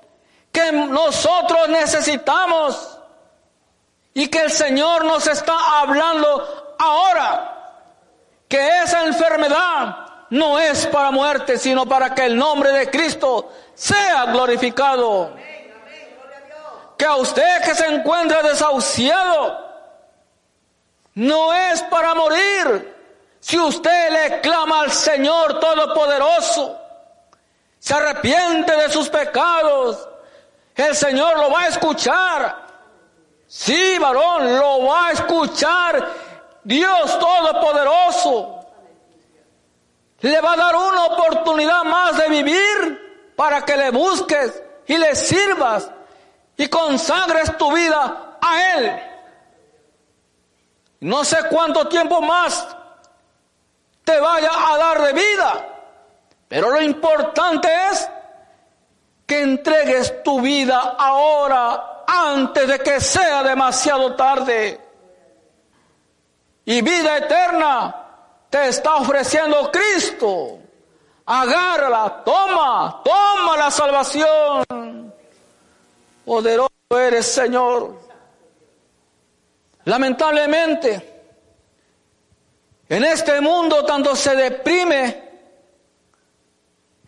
que 0.50 0.72
nosotros 0.72 1.68
necesitamos 1.68 2.98
y 4.14 4.26
que 4.26 4.40
el 4.40 4.50
Señor 4.50 5.04
nos 5.04 5.28
está 5.28 5.80
hablando 5.80 6.74
ahora 6.80 7.54
que 8.48 8.82
esa 8.82 9.04
enfermedad 9.04 9.96
no 10.30 10.58
es 10.58 10.86
para 10.86 11.10
muerte, 11.10 11.58
sino 11.58 11.86
para 11.86 12.14
que 12.14 12.26
el 12.26 12.36
nombre 12.36 12.72
de 12.72 12.90
Cristo 12.90 13.52
sea 13.74 14.26
glorificado. 14.26 15.34
Que 16.96 17.04
a 17.04 17.16
usted 17.16 17.62
que 17.62 17.74
se 17.74 17.86
encuentra 17.86 18.42
desahuciado, 18.42 19.66
no 21.14 21.54
es 21.54 21.82
para 21.82 22.14
morir. 22.14 22.96
Si 23.40 23.58
usted 23.58 24.10
le 24.10 24.40
clama 24.40 24.80
al 24.80 24.90
Señor 24.90 25.60
Todopoderoso, 25.60 26.76
se 27.78 27.94
arrepiente 27.94 28.76
de 28.76 28.90
sus 28.90 29.08
pecados, 29.08 30.08
el 30.74 30.96
Señor 30.96 31.38
lo 31.38 31.50
va 31.50 31.62
a 31.62 31.68
escuchar 31.68 32.68
Sí, 33.48 33.96
varón, 33.98 34.58
lo 34.58 34.84
va 34.84 35.08
a 35.08 35.12
escuchar 35.12 36.06
Dios 36.64 37.18
Todopoderoso. 37.18 38.54
Le 40.20 40.40
va 40.40 40.52
a 40.54 40.56
dar 40.56 40.74
una 40.74 41.04
oportunidad 41.06 41.84
más 41.84 42.18
de 42.18 42.28
vivir 42.28 43.32
para 43.36 43.64
que 43.64 43.76
le 43.76 43.90
busques 43.90 44.62
y 44.86 44.96
le 44.96 45.14
sirvas 45.14 45.90
y 46.56 46.66
consagres 46.68 47.56
tu 47.56 47.72
vida 47.72 48.36
a 48.40 48.72
Él. 48.74 49.02
No 51.00 51.24
sé 51.24 51.38
cuánto 51.48 51.86
tiempo 51.86 52.20
más 52.20 52.66
te 54.02 54.18
vaya 54.18 54.50
a 54.52 54.76
dar 54.78 55.02
de 55.02 55.12
vida, 55.12 55.66
pero 56.48 56.70
lo 56.70 56.82
importante 56.82 57.68
es 57.92 58.08
que 59.24 59.42
entregues 59.42 60.22
tu 60.24 60.40
vida 60.40 60.96
ahora 60.98 62.04
antes 62.06 62.66
de 62.66 62.78
que 62.80 63.00
sea 63.00 63.42
demasiado 63.42 64.16
tarde. 64.16 64.87
Y 66.68 66.82
vida 66.82 67.16
eterna 67.16 67.96
te 68.50 68.68
está 68.68 68.96
ofreciendo 68.96 69.70
Cristo. 69.72 70.58
Agárrala, 71.24 72.22
toma, 72.22 73.00
toma 73.02 73.56
la 73.56 73.70
salvación. 73.70 75.14
Poderoso 76.26 76.70
eres, 76.90 77.24
Señor. 77.24 77.98
Lamentablemente, 79.84 81.22
en 82.86 83.02
este 83.02 83.40
mundo 83.40 83.86
tanto 83.86 84.14
se 84.14 84.36
deprime 84.36 85.26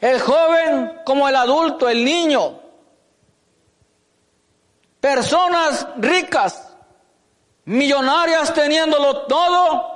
el 0.00 0.20
joven 0.22 1.02
como 1.04 1.28
el 1.28 1.36
adulto, 1.36 1.86
el 1.86 2.02
niño. 2.02 2.58
Personas 5.00 5.86
ricas, 5.98 6.69
millonarias 7.70 8.52
teniéndolo 8.52 9.22
todo, 9.22 9.86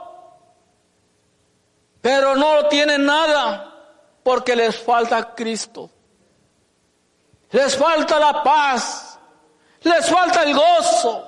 pero 2.01 2.37
no 2.37 2.69
tienen 2.69 3.05
nada 3.05 3.73
porque 4.23 4.55
les 4.55 4.79
falta 4.79 5.35
Cristo. 5.35 5.91
Les 7.51 7.77
falta 7.77 8.19
la 8.19 8.43
paz, 8.43 9.19
les 9.83 10.09
falta 10.09 10.43
el 10.43 10.55
gozo, 10.55 11.27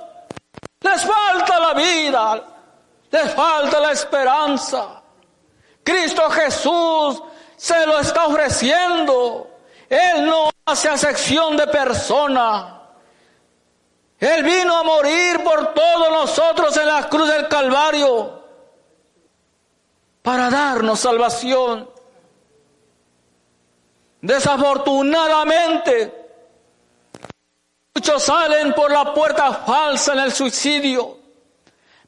les 0.80 1.04
falta 1.04 1.58
la 1.58 1.74
vida, 1.74 2.42
les 3.10 3.32
falta 3.32 3.80
la 3.80 3.92
esperanza. 3.92 5.02
Cristo 5.82 6.30
Jesús 6.30 7.22
se 7.56 7.86
lo 7.86 7.98
está 7.98 8.26
ofreciendo. 8.26 9.50
Él 9.88 10.26
no 10.26 10.50
hace 10.64 10.88
acepción 10.88 11.56
de 11.56 11.66
persona. 11.68 12.75
Él 14.18 14.42
vino 14.44 14.76
a 14.76 14.82
morir 14.82 15.44
por 15.44 15.74
todos 15.74 16.10
nosotros 16.10 16.76
en 16.76 16.86
la 16.86 17.08
cruz 17.08 17.28
del 17.28 17.48
Calvario 17.48 18.42
para 20.22 20.48
darnos 20.48 21.00
salvación. 21.00 21.90
Desafortunadamente, 24.22 26.30
muchos 27.94 28.22
salen 28.22 28.72
por 28.72 28.90
la 28.90 29.12
puerta 29.12 29.52
falsa 29.52 30.14
en 30.14 30.20
el 30.20 30.32
suicidio, 30.32 31.18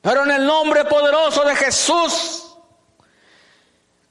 pero 0.01 0.25
en 0.25 0.31
el 0.31 0.47
nombre 0.47 0.87
poderoso 0.87 1.45
de 1.45 1.55
Jesús, 1.57 2.57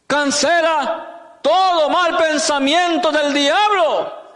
cancela 0.05 1.39
todo 1.41 1.89
mal 1.89 2.15
pensamiento 2.15 3.11
del 3.11 3.33
diablo 3.33 4.26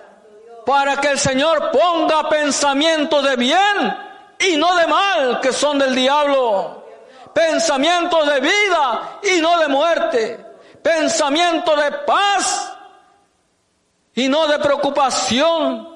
para 0.66 0.98
que 0.98 1.10
el 1.10 1.20
Señor 1.20 1.72
ponga 1.72 2.30
pensamientos 2.30 3.24
de 3.24 3.36
bien 3.36 3.98
y 4.40 4.58
no 4.58 4.76
de 4.76 4.88
mal 4.88 5.40
que 5.40 5.54
son 5.54 5.80
del 5.80 5.96
diablo. 5.96 6.86
Pensamientos 7.34 8.28
de 8.28 8.40
vida 8.40 9.20
y 9.24 9.42
no 9.42 9.60
de 9.60 9.68
muerte. 9.68 10.46
Pensamientos 10.82 11.84
de 11.84 11.92
paz 12.06 12.74
y 14.16 14.28
no 14.28 14.48
de 14.48 14.60
preocupación. 14.60 15.90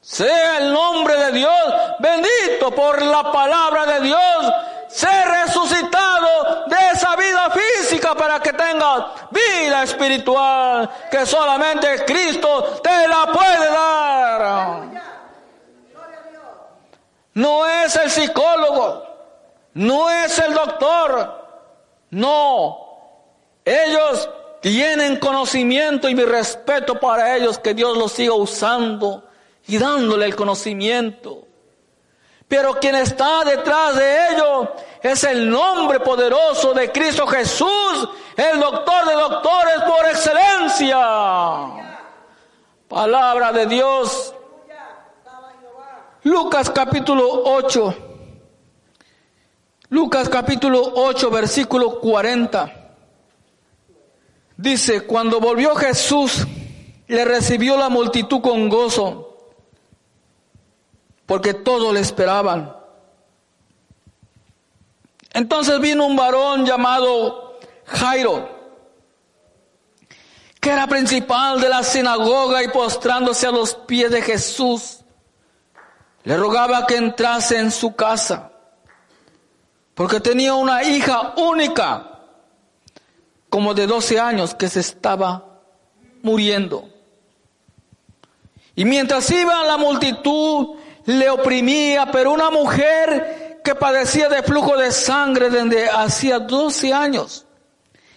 Sea 0.00 0.58
el 0.58 0.72
nombre 0.72 1.16
de 1.16 1.32
Dios 1.32 1.64
bendito 1.98 2.70
por 2.74 3.00
la 3.02 3.32
palabra 3.32 3.86
de 3.86 4.00
Dios. 4.00 4.52
Ser 4.88 5.26
resucitado 5.26 6.66
de 6.66 6.76
esa 6.92 7.16
vida 7.16 7.50
para 8.14 8.40
que 8.40 8.52
tengas 8.52 9.04
vida 9.30 9.82
espiritual 9.82 10.90
que 11.10 11.26
solamente 11.26 12.04
Cristo 12.04 12.80
te 12.82 13.08
la 13.08 13.26
puede 13.32 13.70
dar. 13.70 15.04
No 17.34 17.66
es 17.66 17.96
el 17.96 18.10
psicólogo, 18.10 19.04
no 19.74 20.10
es 20.10 20.38
el 20.38 20.54
doctor, 20.54 21.44
no. 22.10 22.78
Ellos 23.64 24.28
tienen 24.60 25.18
conocimiento 25.18 26.08
y 26.08 26.14
mi 26.14 26.24
respeto 26.24 26.98
para 26.98 27.36
ellos, 27.36 27.58
que 27.58 27.74
Dios 27.74 27.96
los 27.98 28.12
siga 28.12 28.34
usando 28.34 29.24
y 29.66 29.78
dándole 29.78 30.26
el 30.26 30.36
conocimiento. 30.36 31.44
Pero 32.46 32.74
quien 32.74 32.94
está 32.94 33.42
detrás 33.44 33.96
de 33.96 34.28
ellos 34.30 34.68
es 35.04 35.22
el 35.22 35.50
nombre 35.50 36.00
poderoso 36.00 36.72
de 36.72 36.90
Cristo 36.90 37.26
Jesús, 37.26 38.08
el 38.34 38.58
doctor 38.58 39.06
de 39.06 39.12
doctores 39.12 39.74
por 39.86 40.06
excelencia. 40.06 40.98
Palabra 42.88 43.52
de 43.52 43.66
Dios. 43.66 44.34
Lucas 46.22 46.70
capítulo 46.70 47.42
8. 47.44 47.94
Lucas 49.90 50.30
capítulo 50.30 50.82
8, 50.94 51.30
versículo 51.30 52.00
40. 52.00 52.72
Dice, 54.56 55.02
cuando 55.02 55.38
volvió 55.38 55.74
Jesús, 55.74 56.46
le 57.08 57.26
recibió 57.26 57.76
la 57.76 57.90
multitud 57.90 58.40
con 58.40 58.70
gozo, 58.70 59.36
porque 61.26 61.52
todos 61.52 61.92
le 61.92 62.00
esperaban. 62.00 62.83
Entonces 65.34 65.80
vino 65.80 66.06
un 66.06 66.14
varón 66.14 66.64
llamado 66.64 67.58
Jairo, 67.86 68.48
que 70.60 70.70
era 70.70 70.86
principal 70.86 71.60
de 71.60 71.68
la 71.68 71.82
sinagoga 71.82 72.62
y 72.62 72.68
postrándose 72.68 73.48
a 73.48 73.50
los 73.50 73.74
pies 73.74 74.12
de 74.12 74.22
Jesús, 74.22 75.00
le 76.22 76.36
rogaba 76.36 76.86
que 76.86 76.96
entrase 76.96 77.58
en 77.58 77.72
su 77.72 77.96
casa, 77.96 78.52
porque 79.94 80.20
tenía 80.20 80.54
una 80.54 80.84
hija 80.84 81.34
única 81.36 82.12
como 83.50 83.74
de 83.74 83.88
12 83.88 84.20
años 84.20 84.54
que 84.54 84.68
se 84.68 84.80
estaba 84.80 85.44
muriendo. 86.22 86.88
Y 88.76 88.84
mientras 88.84 89.28
iba 89.32 89.64
la 89.64 89.76
multitud 89.76 90.76
le 91.06 91.28
oprimía, 91.28 92.10
pero 92.12 92.32
una 92.32 92.50
mujer 92.50 93.43
que 93.64 93.74
padecía 93.74 94.28
de 94.28 94.42
flujo 94.42 94.76
de 94.76 94.92
sangre 94.92 95.48
desde 95.48 95.88
hacía 95.88 96.38
12 96.38 96.92
años 96.92 97.46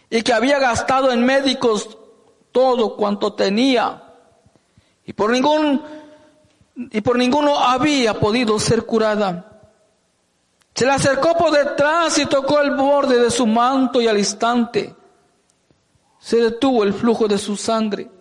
y 0.09 0.21
que 0.21 0.33
había 0.33 0.59
gastado 0.59 1.09
en 1.09 1.25
médicos 1.25 1.97
todo 2.51 2.97
cuanto 2.97 3.33
tenía 3.33 4.03
y 5.05 5.13
por 5.13 5.31
ningún 5.31 5.81
y 6.75 6.99
por 6.99 7.17
ninguno 7.17 7.57
había 7.57 8.19
podido 8.19 8.59
ser 8.59 8.85
curada. 8.85 9.61
Se 10.75 10.85
le 10.85 10.91
acercó 10.91 11.35
por 11.35 11.51
detrás 11.51 12.17
y 12.19 12.25
tocó 12.25 12.59
el 12.59 12.71
borde 12.71 13.17
de 13.17 13.31
su 13.31 13.47
manto 13.47 14.01
y 14.01 14.07
al 14.07 14.17
instante 14.17 14.93
se 16.19 16.37
detuvo 16.37 16.83
el 16.83 16.93
flujo 16.93 17.27
de 17.27 17.37
su 17.37 17.55
sangre. 17.55 18.11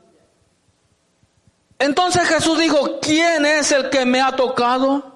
Entonces 1.78 2.26
Jesús 2.28 2.56
dijo, 2.58 3.00
¿quién 3.02 3.44
es 3.44 3.72
el 3.72 3.90
que 3.90 4.06
me 4.06 4.22
ha 4.22 4.34
tocado? 4.34 5.15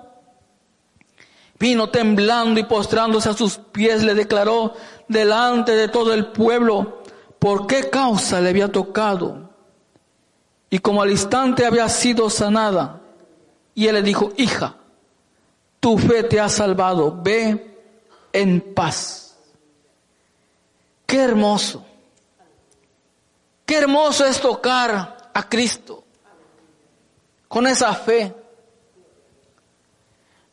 vino 1.61 1.89
temblando 1.89 2.59
y 2.59 2.63
postrándose 2.63 3.29
a 3.29 3.33
sus 3.33 3.59
pies, 3.59 4.01
le 4.01 4.15
declaró 4.15 4.73
delante 5.07 5.73
de 5.73 5.87
todo 5.87 6.11
el 6.11 6.31
pueblo 6.31 7.03
por 7.37 7.67
qué 7.67 7.87
causa 7.87 8.41
le 8.41 8.49
había 8.49 8.71
tocado. 8.71 9.51
Y 10.71 10.79
como 10.79 11.03
al 11.03 11.11
instante 11.11 11.63
había 11.63 11.87
sido 11.87 12.31
sanada, 12.31 12.99
y 13.75 13.85
él 13.85 13.93
le 13.93 14.01
dijo, 14.01 14.31
hija, 14.37 14.75
tu 15.79 15.99
fe 15.99 16.23
te 16.23 16.39
ha 16.39 16.49
salvado, 16.49 17.21
ve 17.21 17.77
en 18.33 18.73
paz. 18.73 19.37
Qué 21.05 21.19
hermoso. 21.19 21.85
Qué 23.67 23.77
hermoso 23.77 24.25
es 24.25 24.41
tocar 24.41 25.29
a 25.31 25.47
Cristo 25.47 26.03
con 27.47 27.67
esa 27.67 27.93
fe. 27.93 28.33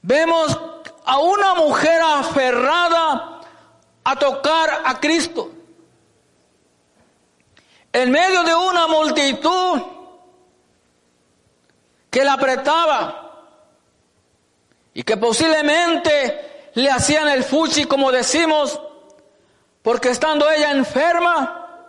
Vemos 0.02 0.58
a 1.08 1.18
una 1.20 1.54
mujer 1.54 2.02
aferrada 2.02 3.40
a 4.04 4.16
tocar 4.16 4.82
a 4.84 5.00
Cristo. 5.00 5.50
En 7.90 8.10
medio 8.10 8.42
de 8.42 8.54
una 8.54 8.86
multitud 8.88 9.80
que 12.10 12.22
la 12.22 12.34
apretaba 12.34 13.46
y 14.92 15.02
que 15.02 15.16
posiblemente 15.16 16.70
le 16.74 16.90
hacían 16.90 17.28
el 17.28 17.42
fuchi, 17.42 17.86
como 17.86 18.12
decimos, 18.12 18.78
porque 19.80 20.10
estando 20.10 20.50
ella 20.50 20.72
enferma, 20.72 21.86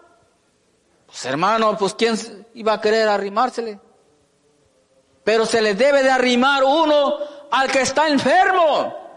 pues 1.08 1.26
hermano, 1.26 1.78
pues 1.78 1.94
quién 1.94 2.48
iba 2.54 2.72
a 2.72 2.80
querer 2.80 3.10
arrimársele. 3.10 3.82
Pero 5.26 5.46
se 5.46 5.62
le 5.62 5.76
debe 5.76 6.04
de 6.04 6.10
arrimar 6.10 6.64
uno 6.64 7.18
al 7.52 7.70
que 7.70 7.82
está 7.82 8.08
enfermo. 8.08 9.09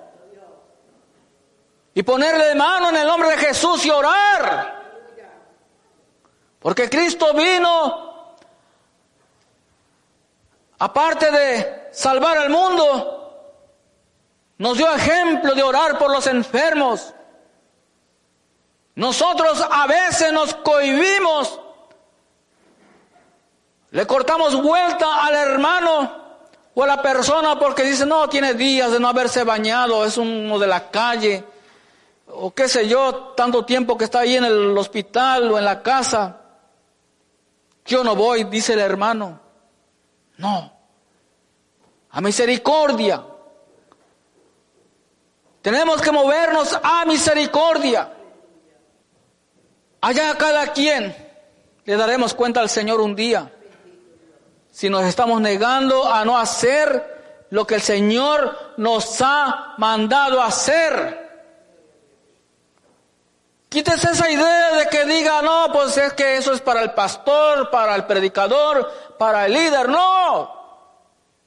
Y 1.95 2.03
ponerle 2.03 2.55
mano 2.55 2.89
en 2.91 2.97
el 2.97 3.07
nombre 3.07 3.31
de 3.31 3.37
Jesús 3.37 3.85
y 3.85 3.91
orar. 3.91 4.83
Porque 6.59 6.89
Cristo 6.89 7.35
vino, 7.35 8.35
aparte 10.79 11.31
de 11.31 11.89
salvar 11.93 12.39
al 12.39 12.51
mundo, 12.51 13.19
Nos 14.63 14.77
dio 14.77 14.95
ejemplo 14.95 15.57
de 15.57 15.63
orar 15.65 15.99
por 15.99 16.09
los 16.13 16.29
enfermos. 16.29 17.13
Nosotros 18.95 19.61
a 19.69 19.89
veces 19.89 20.33
nos 20.33 20.55
cohibimos, 20.55 21.59
le 23.91 24.07
cortamos 24.07 24.63
vuelta 24.63 25.25
al 25.25 25.35
hermano 25.35 26.13
o 26.75 26.85
a 26.85 26.87
la 26.87 27.03
persona 27.03 27.59
porque 27.59 27.83
dice, 27.83 28.07
no, 28.07 28.29
tiene 28.29 28.55
días 28.55 28.93
de 28.93 29.01
no 29.01 29.09
haberse 29.09 29.43
bañado, 29.43 30.05
es 30.05 30.17
uno 30.17 30.57
de 30.61 30.67
la 30.69 30.93
calle, 30.93 31.45
o 32.35 32.53
qué 32.53 32.69
sé 32.69 32.89
yo, 32.89 33.35
tanto 33.37 33.65
tiempo 33.65 33.97
que 33.97 34.05
está 34.05 34.21
ahí 34.21 34.37
en 34.37 34.45
el 34.45 34.77
hospital 34.77 35.51
o 35.51 35.59
en 35.59 35.65
la 35.65 35.83
casa. 35.83 36.41
Yo 37.85 38.03
no 38.05 38.15
voy, 38.15 38.45
dice 38.45 38.73
el 38.75 38.81
hermano. 38.81 39.41
No, 40.39 40.73
a 42.11 42.21
misericordia. 42.21 43.25
Tenemos 45.61 46.01
que 46.03 46.11
movernos 46.11 46.79
a 46.83 47.05
misericordia. 47.05 48.13
Allá 50.01 50.37
cada 50.37 50.73
quien 50.73 51.15
le 51.85 51.97
daremos 51.97 52.35
cuenta 52.35 52.61
al 52.61 52.69
Señor 52.69 53.01
un 53.01 53.15
día. 53.15 53.53
Si 54.71 54.91
nos 54.91 55.05
estamos 55.05 55.41
negando 55.41 56.11
a 56.13 56.25
no 56.25 56.39
hacer 56.39 57.47
lo 57.51 57.67
que 57.67 57.77
el 57.77 57.83
Señor 57.83 58.75
nos 58.79 59.21
ha 59.21 59.75
mandado 59.79 60.43
hacer. 60.43 61.22
Quítese 63.73 64.11
esa 64.11 64.31
idea 64.31 64.73
de 64.73 64.87
que 64.89 65.07
diga, 65.07 65.41
no, 65.41 65.73
pues 65.73 65.97
es 65.97 66.13
que 66.13 66.37
eso 66.37 66.53
es 66.53 66.61
para 66.61 66.83
el 66.83 66.93
pastor, 66.93 67.71
para 67.71 67.95
el 67.95 68.05
predicador, 68.05 69.17
para 69.19 69.47
el 69.47 69.55
líder. 69.55 69.89
No, 69.89 70.63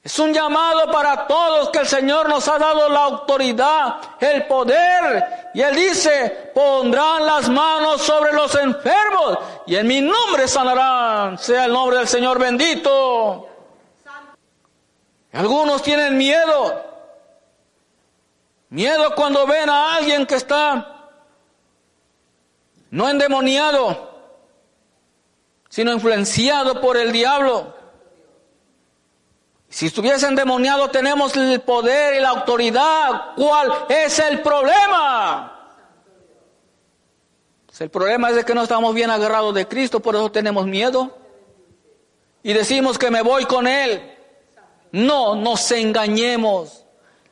es 0.01 0.17
un 0.17 0.33
llamado 0.33 0.91
para 0.91 1.27
todos 1.27 1.69
que 1.69 1.77
el 1.77 1.85
Señor 1.85 2.27
nos 2.27 2.47
ha 2.47 2.57
dado 2.57 2.89
la 2.89 3.03
autoridad, 3.03 3.97
el 4.19 4.47
poder. 4.47 5.51
Y 5.53 5.61
Él 5.61 5.75
dice, 5.75 6.51
pondrán 6.55 7.27
las 7.27 7.47
manos 7.47 8.01
sobre 8.01 8.33
los 8.33 8.55
enfermos 8.55 9.37
y 9.67 9.75
en 9.75 9.85
mi 9.85 10.01
nombre 10.01 10.47
sanarán. 10.47 11.37
Sea 11.37 11.65
el 11.65 11.73
nombre 11.73 11.99
del 11.99 12.07
Señor 12.07 12.39
bendito. 12.39 13.47
Algunos 15.31 15.83
tienen 15.83 16.17
miedo. 16.17 16.81
Miedo 18.69 19.13
cuando 19.13 19.45
ven 19.45 19.69
a 19.69 19.97
alguien 19.97 20.25
que 20.25 20.37
está 20.37 20.94
no 22.95 23.09
endemoniado, 23.09 24.09
sino 25.67 25.91
influenciado 25.91 26.79
por 26.79 26.95
el 26.95 27.11
diablo. 27.11 27.75
Si 29.67 29.87
estuviese 29.87 30.25
endemoniado 30.27 30.89
tenemos 30.89 31.35
el 31.35 31.59
poder 31.59 32.15
y 32.15 32.21
la 32.21 32.29
autoridad. 32.29 33.33
¿Cuál 33.35 33.69
es 33.89 34.17
el 34.19 34.41
problema? 34.41 35.73
El 37.77 37.89
problema 37.89 38.29
es 38.29 38.37
de 38.37 38.45
que 38.45 38.55
no 38.55 38.63
estamos 38.63 38.95
bien 38.95 39.09
agarrados 39.09 39.53
de 39.53 39.67
Cristo, 39.67 39.99
por 39.99 40.15
eso 40.15 40.31
tenemos 40.31 40.65
miedo. 40.65 41.17
Y 42.43 42.53
decimos 42.53 42.97
que 42.97 43.11
me 43.11 43.21
voy 43.21 43.43
con 43.43 43.67
Él. 43.67 44.17
No 44.93 45.35
nos 45.35 45.69
engañemos. 45.71 46.84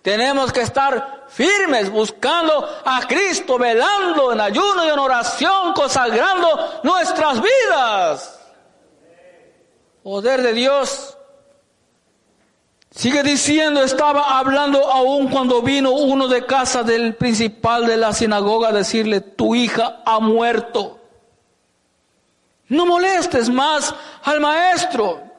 Tenemos 0.04 0.52
que 0.52 0.60
estar 0.60 1.28
firmes 1.30 1.90
buscando 1.90 2.68
a 2.84 3.08
Cristo, 3.08 3.58
velando 3.58 4.34
en 4.34 4.42
ayuno 4.42 4.86
y 4.86 4.90
en 4.90 5.00
oración, 5.00 5.72
consagrando 5.74 6.82
nuestras 6.84 7.42
vidas. 7.42 8.40
Poder 10.04 10.42
de 10.42 10.52
Dios. 10.52 11.18
Sigue 12.92 13.24
diciendo, 13.24 13.82
estaba 13.82 14.38
hablando 14.38 14.92
aún 14.92 15.30
cuando 15.30 15.62
vino 15.62 15.92
uno 15.92 16.28
de 16.28 16.46
casa 16.46 16.84
del 16.84 17.16
principal 17.16 17.88
de 17.88 17.96
la 17.96 18.12
sinagoga 18.12 18.70
a 18.70 18.74
decirle, 18.74 19.22
tu 19.22 19.56
hija 19.56 20.02
ha 20.06 20.20
muerto. 20.20 21.00
No 22.68 22.86
molestes 22.86 23.50
más 23.50 23.96
al 24.24 24.42
maestro. 24.42 25.33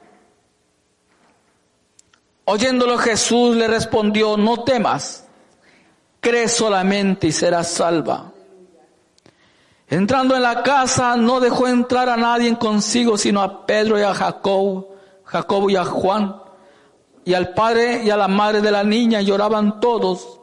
Oyéndolo 2.46 2.98
Jesús 2.98 3.56
le 3.56 3.66
respondió, 3.66 4.36
no 4.36 4.64
temas, 4.64 5.26
cree 6.20 6.48
solamente 6.48 7.28
y 7.28 7.32
serás 7.32 7.68
salva. 7.68 8.32
Entrando 9.88 10.36
en 10.36 10.42
la 10.42 10.62
casa 10.62 11.16
no 11.16 11.40
dejó 11.40 11.68
entrar 11.68 12.08
a 12.08 12.16
nadie 12.16 12.56
consigo, 12.58 13.16
sino 13.16 13.42
a 13.42 13.66
Pedro 13.66 13.98
y 13.98 14.02
a 14.02 14.14
Jacob, 14.14 14.88
Jacobo 15.24 15.70
y 15.70 15.76
a 15.76 15.84
Juan 15.84 16.42
y 17.24 17.34
al 17.34 17.54
padre 17.54 18.02
y 18.04 18.10
a 18.10 18.16
la 18.16 18.28
madre 18.28 18.60
de 18.60 18.70
la 18.70 18.84
niña 18.84 19.22
lloraban 19.22 19.80
todos 19.80 20.40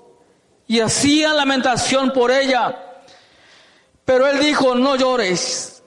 y 0.67 0.79
hacían 0.79 1.37
lamentación 1.37 2.11
por 2.11 2.31
ella. 2.31 3.03
Pero 4.05 4.27
él 4.27 4.39
dijo, 4.39 4.73
no 4.73 4.95
llores, 4.95 5.83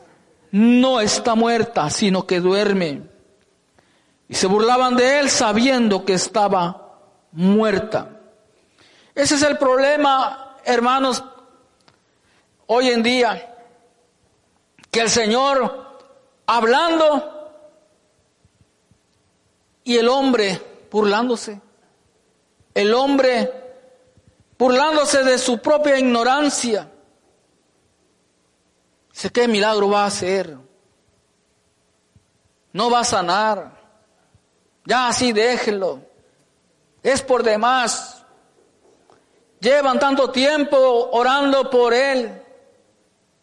no 0.52 1.00
está 1.00 1.34
muerta, 1.34 1.90
sino 1.90 2.26
que 2.26 2.40
duerme. 2.40 3.02
Y 4.28 4.34
se 4.34 4.46
burlaban 4.46 4.96
de 4.96 5.20
él 5.20 5.30
sabiendo 5.30 6.04
que 6.04 6.14
estaba 6.14 6.98
muerta. 7.32 8.20
Ese 9.14 9.34
es 9.36 9.42
el 9.42 9.58
problema, 9.58 10.56
hermanos, 10.64 11.22
hoy 12.66 12.88
en 12.88 13.02
día, 13.02 13.54
que 14.90 15.00
el 15.00 15.10
Señor 15.10 15.98
hablando 16.46 17.34
y 19.84 19.96
el 19.96 20.08
hombre 20.08 20.60
burlándose. 20.90 21.60
El 22.74 22.94
hombre 22.94 23.52
burlándose 24.58 25.22
de 25.22 25.38
su 25.38 25.58
propia 25.58 25.98
ignorancia. 25.98 26.90
Dice, 29.12 29.30
¿qué 29.30 29.46
milagro 29.46 29.90
va 29.90 30.04
a 30.04 30.06
hacer? 30.06 30.56
No 32.72 32.90
va 32.90 33.00
a 33.00 33.04
sanar. 33.04 33.83
Ya 34.84 35.08
así 35.08 35.32
déjenlo. 35.32 36.00
Es 37.02 37.22
por 37.22 37.42
demás. 37.42 38.24
Llevan 39.60 39.98
tanto 39.98 40.30
tiempo 40.30 40.76
orando 41.12 41.70
por 41.70 41.94
él. 41.94 42.42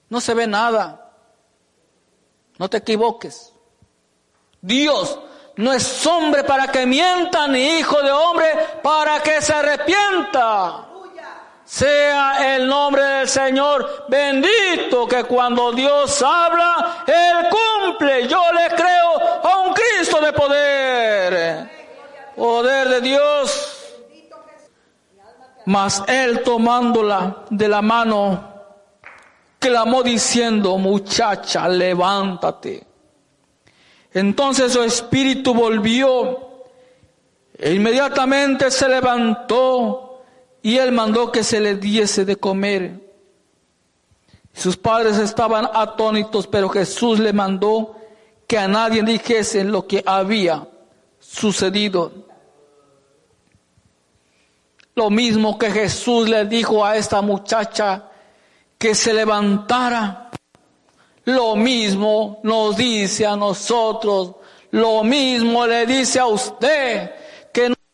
No 0.10 0.22
se 0.22 0.34
ve 0.34 0.46
nada. 0.46 1.12
No 2.58 2.70
te 2.70 2.78
equivoques. 2.78 3.54
Dios 4.62 5.20
no 5.56 5.74
es 5.74 6.06
hombre 6.06 6.44
para 6.44 6.68
que 6.68 6.86
mienta, 6.86 7.48
ni 7.48 7.80
hijo 7.80 8.02
de 8.02 8.12
hombre 8.12 8.48
para 8.84 9.22
que 9.24 9.42
se 9.42 9.54
arrepienta. 9.54 10.91
Sea 11.72 12.54
el 12.54 12.68
nombre 12.68 13.02
del 13.02 13.30
Señor 13.30 14.06
bendito 14.10 15.08
que 15.08 15.24
cuando 15.24 15.72
Dios 15.72 16.22
habla, 16.22 17.06
Él 17.08 17.48
cumple. 17.50 18.28
Yo 18.28 18.44
le 18.52 18.76
creo 18.76 19.42
a 19.42 19.58
un 19.60 19.74
Cristo 19.74 20.20
de 20.20 20.34
poder. 20.34 21.72
Poder 22.36 22.90
de 22.90 23.00
Dios. 23.00 23.94
Mas 25.68 26.04
Él 26.08 26.44
tomándola 26.44 27.46
de 27.50 27.70
la 27.70 27.82
mano, 27.82 28.54
clamó 29.58 30.04
diciendo, 30.04 30.78
muchacha, 30.78 31.70
levántate. 31.70 32.86
Entonces 34.14 34.74
su 34.74 34.84
espíritu 34.84 35.54
volvió 35.54 36.66
e 37.58 37.72
inmediatamente 37.72 38.70
se 38.70 38.90
levantó 38.90 40.11
y 40.62 40.78
él 40.78 40.92
mandó 40.92 41.32
que 41.32 41.44
se 41.44 41.60
le 41.60 41.76
diese 41.76 42.26
de 42.26 42.36
comer. 42.36 43.00
Sus 44.54 44.78
padres 44.78 45.18
estaban 45.18 45.68
atónitos, 45.74 46.48
pero 46.48 46.70
Jesús 46.70 47.20
le 47.20 47.34
mandó 47.34 47.96
que 48.48 48.58
a 48.58 48.68
nadie 48.68 49.02
dijese 49.02 49.64
lo 49.64 49.88
que 49.88 50.04
había 50.06 50.68
sucedido. 51.20 52.12
Lo 54.94 55.10
mismo 55.10 55.58
que 55.58 55.72
Jesús 55.72 56.28
le 56.28 56.46
dijo 56.46 56.86
a 56.86 56.98
esta 56.98 57.22
muchacha 57.22 58.10
que 58.78 58.94
se 58.94 59.14
levantara 59.14 60.32
lo 61.26 61.56
mismo 61.56 62.40
nos 62.44 62.76
dice 62.76 63.26
a 63.26 63.36
nosotros, 63.36 64.34
lo 64.72 65.04
mismo 65.04 65.68
le 65.68 65.86
dice 65.86 66.20
a 66.20 66.26
usted 66.26 67.12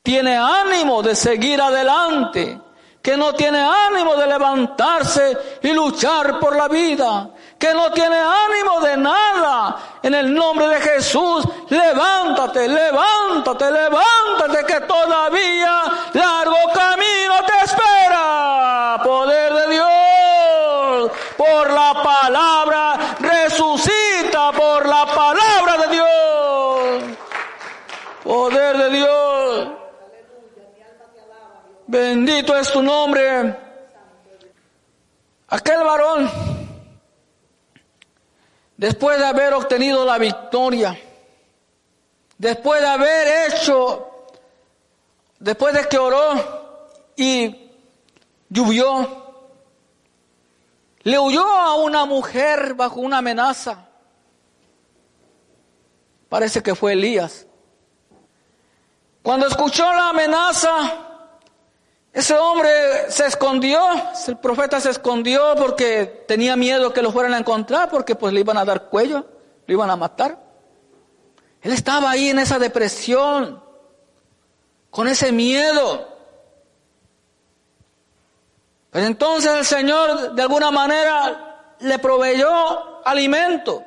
tiene 0.08 0.38
ánimo 0.38 1.04
de 1.04 1.14
seguir 1.14 1.62
adelante, 1.62 2.58
que 3.02 3.18
no 3.18 3.34
tiene 3.34 3.60
ánimo 3.60 4.16
de 4.16 4.26
levantarse 4.26 5.38
y 5.62 5.74
luchar 5.74 6.40
por 6.40 6.56
la 6.56 6.70
vida, 6.70 7.28
que 7.60 7.74
no 7.74 7.92
tiene 7.92 8.16
ánimo 8.16 8.80
de 8.80 8.96
nada. 8.96 9.76
En 10.02 10.16
el 10.16 10.34
nombre 10.34 10.70
de 10.70 10.80
Jesús, 10.80 11.46
levántate, 11.68 12.70
levántate, 12.70 13.70
levántate, 13.70 14.66
que 14.66 14.80
todavía 14.80 15.84
largo 16.14 16.56
camino 16.74 17.34
te 17.46 17.66
espera. 17.66 19.02
Poder 19.04 19.54
de 19.56 19.74
Dios, 19.74 21.12
por 21.36 21.70
la 21.70 22.02
palabra 22.02 23.18
resucita 23.20 24.54
por 24.54 24.88
la 24.88 25.06
palabra 25.06 25.78
de 25.86 25.88
Dios. 25.94 27.18
Poder 28.24 28.78
de 28.78 28.90
Dios. 28.90 29.68
Bendito 31.88 32.56
es 32.58 32.70
tu 32.72 32.82
nombre. 32.82 33.56
Aquel 35.48 35.84
varón, 35.84 36.30
después 38.76 39.18
de 39.18 39.26
haber 39.26 39.54
obtenido 39.54 40.04
la 40.04 40.18
victoria, 40.18 41.00
después 42.38 42.82
de 42.82 42.88
haber 42.88 43.54
hecho, 43.54 44.28
después 45.40 45.74
de 45.74 45.88
que 45.88 45.98
oró 45.98 46.90
y 47.16 47.72
llovió, 48.50 49.26
le 51.04 51.18
huyó 51.18 51.46
a 51.46 51.76
una 51.76 52.04
mujer 52.04 52.74
bajo 52.74 53.00
una 53.00 53.20
amenaza. 53.20 53.88
Parece 56.28 56.62
que 56.62 56.76
fue 56.76 56.92
Elías. 56.92 57.48
Cuando 59.24 59.48
escuchó 59.48 59.86
la 59.94 60.10
amenaza, 60.10 61.07
ese 62.18 62.34
hombre 62.34 62.72
se 63.10 63.28
escondió, 63.28 63.80
el 64.28 64.38
profeta 64.38 64.82
se 64.82 64.90
escondió 64.90 65.54
porque 65.56 66.26
tenía 66.28 66.56
miedo 66.56 66.92
que 66.92 67.04
lo 67.04 67.12
fueran 67.12 67.36
a 67.36 67.38
encontrar, 67.38 67.92
porque 67.92 68.16
pues 68.16 68.34
le 68.34 68.40
iban 68.40 68.58
a 68.58 68.66
dar 68.66 68.86
cuello, 68.86 69.24
lo 69.68 69.72
iban 69.72 69.92
a 69.92 69.96
matar. 69.96 70.36
Él 71.62 71.74
estaba 71.74 72.10
ahí 72.10 72.30
en 72.30 72.40
esa 72.40 72.58
depresión, 72.58 73.62
con 74.90 75.08
ese 75.08 75.32
miedo. 75.32 76.08
Pero 78.90 79.06
entonces 79.06 79.52
el 79.56 79.66
Señor 79.66 80.34
de 80.34 80.42
alguna 80.42 80.72
manera 80.72 81.76
le 81.82 82.00
proveyó 82.00 83.06
alimento, 83.06 83.84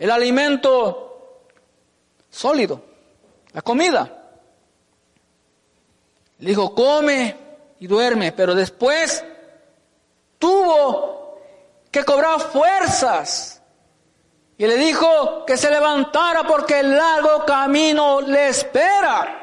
el 0.00 0.10
alimento 0.10 1.44
sólido, 2.28 2.82
la 3.52 3.62
comida. 3.62 4.15
Le 6.38 6.50
dijo, 6.50 6.74
come 6.74 7.36
y 7.78 7.86
duerme, 7.86 8.32
pero 8.32 8.54
después 8.54 9.24
tuvo 10.38 11.40
que 11.90 12.04
cobrar 12.04 12.40
fuerzas. 12.40 13.62
Y 14.58 14.66
le 14.66 14.76
dijo 14.76 15.44
que 15.46 15.56
se 15.56 15.70
levantara 15.70 16.44
porque 16.44 16.80
el 16.80 16.96
largo 16.96 17.44
camino 17.44 18.20
le 18.20 18.48
espera. 18.48 19.42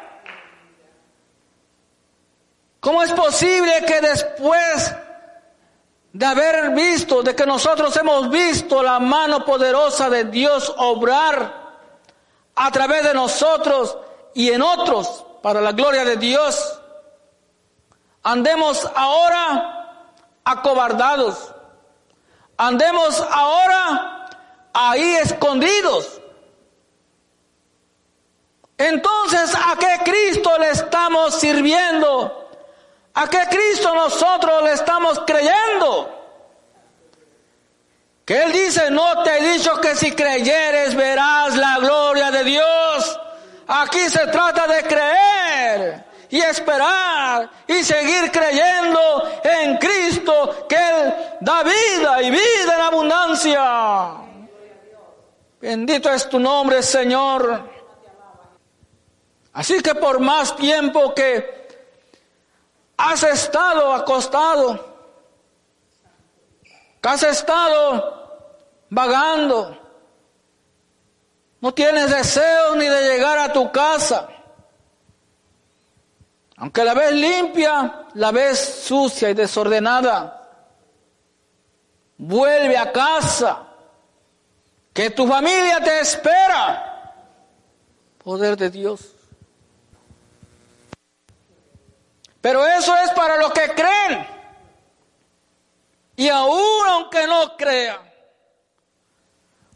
¿Cómo 2.79 3.01
es 3.01 3.12
posible 3.13 3.84
que 3.86 4.01
después 4.01 4.93
de 6.12 6.25
haber 6.25 6.71
visto, 6.71 7.23
de 7.23 7.36
que 7.36 7.45
nosotros 7.45 7.95
hemos 7.97 8.29
visto 8.29 8.84
la 8.84 8.99
mano 8.99 9.43
poderosa 9.45 10.10
de 10.10 10.25
Dios 10.25 10.73
obrar 10.77 11.63
a 12.56 12.71
través 12.71 13.03
de 13.03 13.13
nosotros 13.13 13.97
y 14.36 14.49
en 14.49 14.62
otros 14.62 15.25
para 15.41 15.60
la 15.60 15.71
gloria 15.71 16.06
de 16.06 16.17
Dios, 16.17 16.79
Andemos 18.23 18.89
ahora 18.95 19.99
acobardados. 20.45 21.53
Andemos 22.57 23.19
ahora 23.29 24.29
ahí 24.73 25.15
escondidos. 25.15 26.21
Entonces, 28.77 29.53
¿a 29.55 29.75
qué 29.77 29.99
Cristo 30.03 30.57
le 30.57 30.69
estamos 30.69 31.36
sirviendo? 31.36 32.49
¿A 33.13 33.27
qué 33.27 33.41
Cristo 33.49 33.93
nosotros 33.93 34.63
le 34.63 34.71
estamos 34.71 35.19
creyendo? 35.27 36.09
Que 38.25 38.43
Él 38.43 38.53
dice, 38.53 38.89
no 38.89 39.21
te 39.23 39.38
he 39.38 39.53
dicho 39.53 39.79
que 39.81 39.95
si 39.95 40.13
creyeres 40.13 40.95
verás 40.95 41.55
la 41.57 41.77
gloria 41.79 42.31
de 42.31 42.43
Dios. 42.45 43.19
Aquí 43.67 44.09
se 44.09 44.27
trata 44.27 44.65
de 44.67 44.83
creer 44.83 46.12
y 46.34 46.41
esperar 46.41 47.48
y 47.67 47.84
seguir 47.84 48.32
creyendo 48.32 49.00
en 49.43 49.78
Cristo 49.78 50.65
que 50.67 50.76
Él 50.76 51.13
da 51.39 51.62
vida 51.62 52.24
y 52.24 52.32
vida 52.32 52.74
en 52.74 52.82
abundancia. 52.82 54.15
Bendito 55.62 56.10
es 56.10 56.28
tu 56.28 56.39
nombre, 56.39 56.82
Señor. 56.82 57.69
Así 59.54 59.80
que 59.82 59.93
por 59.93 60.19
más 60.22 60.56
tiempo 60.56 61.13
que 61.13 61.67
has 62.98 63.22
estado 63.22 63.93
acostado, 63.93 64.98
que 67.00 67.10
has 67.10 67.22
estado 67.22 68.50
vagando, 68.89 69.78
no 71.62 71.72
tienes 71.76 72.10
deseo 72.10 72.74
ni 72.74 72.89
de 72.89 73.13
llegar 73.13 73.38
a 73.38 73.54
tu 73.54 73.72
casa, 73.72 74.28
aunque 76.57 76.83
la 76.83 76.93
ves 76.93 77.11
limpia, 77.13 78.05
la 78.13 78.31
ves 78.31 78.83
sucia 78.85 79.29
y 79.29 79.33
desordenada. 79.33 80.39
Vuelve 82.17 82.77
a 82.77 82.91
casa, 82.91 83.67
que 84.93 85.09
tu 85.09 85.27
familia 85.27 85.83
te 85.83 85.99
espera. 85.99 87.15
Poder 88.23 88.55
de 88.55 88.69
Dios. 88.69 89.13
Pero 92.39 92.65
eso 92.65 92.95
es 92.97 93.09
para 93.11 93.37
los 93.37 93.51
que 93.51 93.69
creen. 93.73 94.27
Y 96.15 96.29
aún 96.29 96.87
aunque 96.87 97.25
no 97.25 97.57
crean. 97.57 98.12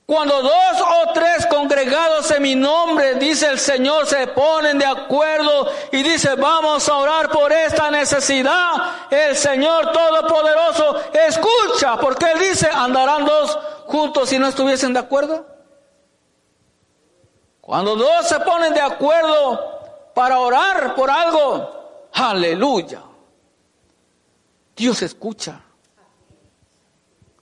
Cuando 0.08 0.42
dos 0.42 0.82
o 0.82 1.12
tres 1.14 1.46
congregados 1.48 2.32
en 2.32 2.42
mi 2.42 2.56
nombre, 2.56 3.16
dice 3.16 3.46
el 3.48 3.60
Señor, 3.60 4.08
se 4.08 4.26
ponen 4.28 4.78
de 4.78 4.86
acuerdo 4.86 5.70
y 5.92 6.02
dice, 6.02 6.36
vamos 6.36 6.88
a 6.88 6.96
orar 6.96 7.30
por 7.30 7.52
esta 7.52 7.92
necesidad, 7.92 9.10
el 9.12 9.36
Señor 9.36 9.92
Todopoderoso 9.92 11.02
escucha, 11.12 11.98
porque 11.98 12.32
Él 12.32 12.40
dice, 12.40 12.70
andarán 12.74 13.26
dos 13.26 13.60
juntos 13.88 14.30
si 14.30 14.40
no 14.40 14.48
estuviesen 14.48 14.94
de 14.94 15.00
acuerdo. 15.00 15.46
Cuando 17.60 17.98
dos 17.98 18.30
se 18.30 18.40
ponen 18.40 18.74
de 18.74 18.80
acuerdo 18.80 20.12
para 20.16 20.40
orar 20.40 20.96
por 20.96 21.12
algo, 21.12 22.10
aleluya, 22.14 23.02
Dios 24.74 25.02
escucha. 25.02 25.67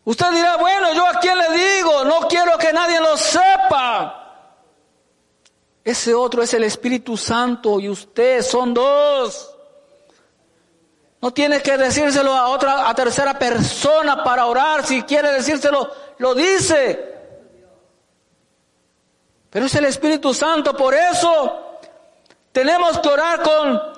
Usted 0.06 0.32
dirá, 0.32 0.58
bueno, 0.58 0.94
yo 0.94 1.06
a 1.06 1.20
quién 1.20 1.38
le 1.38 1.52
digo, 1.52 2.06
no 2.06 2.28
quiero 2.28 2.58
que 2.60 2.72
nadie 2.72 3.00
lo 3.00 3.18
sepa. 3.18 4.22
Ese 5.84 6.14
otro 6.14 6.44
es 6.44 6.54
el 6.54 6.64
Espíritu 6.64 7.18
Santo 7.18 7.80
y 7.80 7.90
usted 7.90 8.44
son 8.44 8.74
dos. 8.74 9.52
No 11.22 11.32
tiene 11.32 11.60
que 11.62 11.76
decírselo 11.76 12.34
a 12.34 12.50
otra, 12.50 12.88
a 12.88 12.94
tercera 12.94 13.38
persona 13.38 14.24
para 14.24 14.46
orar. 14.46 14.86
Si 14.86 15.02
quiere 15.04 15.32
decírselo, 15.32 15.92
lo 16.20 16.36
dice. 16.36 17.14
Pero 19.50 19.66
es 19.66 19.74
el 19.74 19.86
Espíritu 19.86 20.34
Santo, 20.36 20.76
por 20.76 20.94
eso 20.94 21.80
tenemos 22.52 23.00
que 23.00 23.10
orar 23.10 23.42
con 23.42 23.95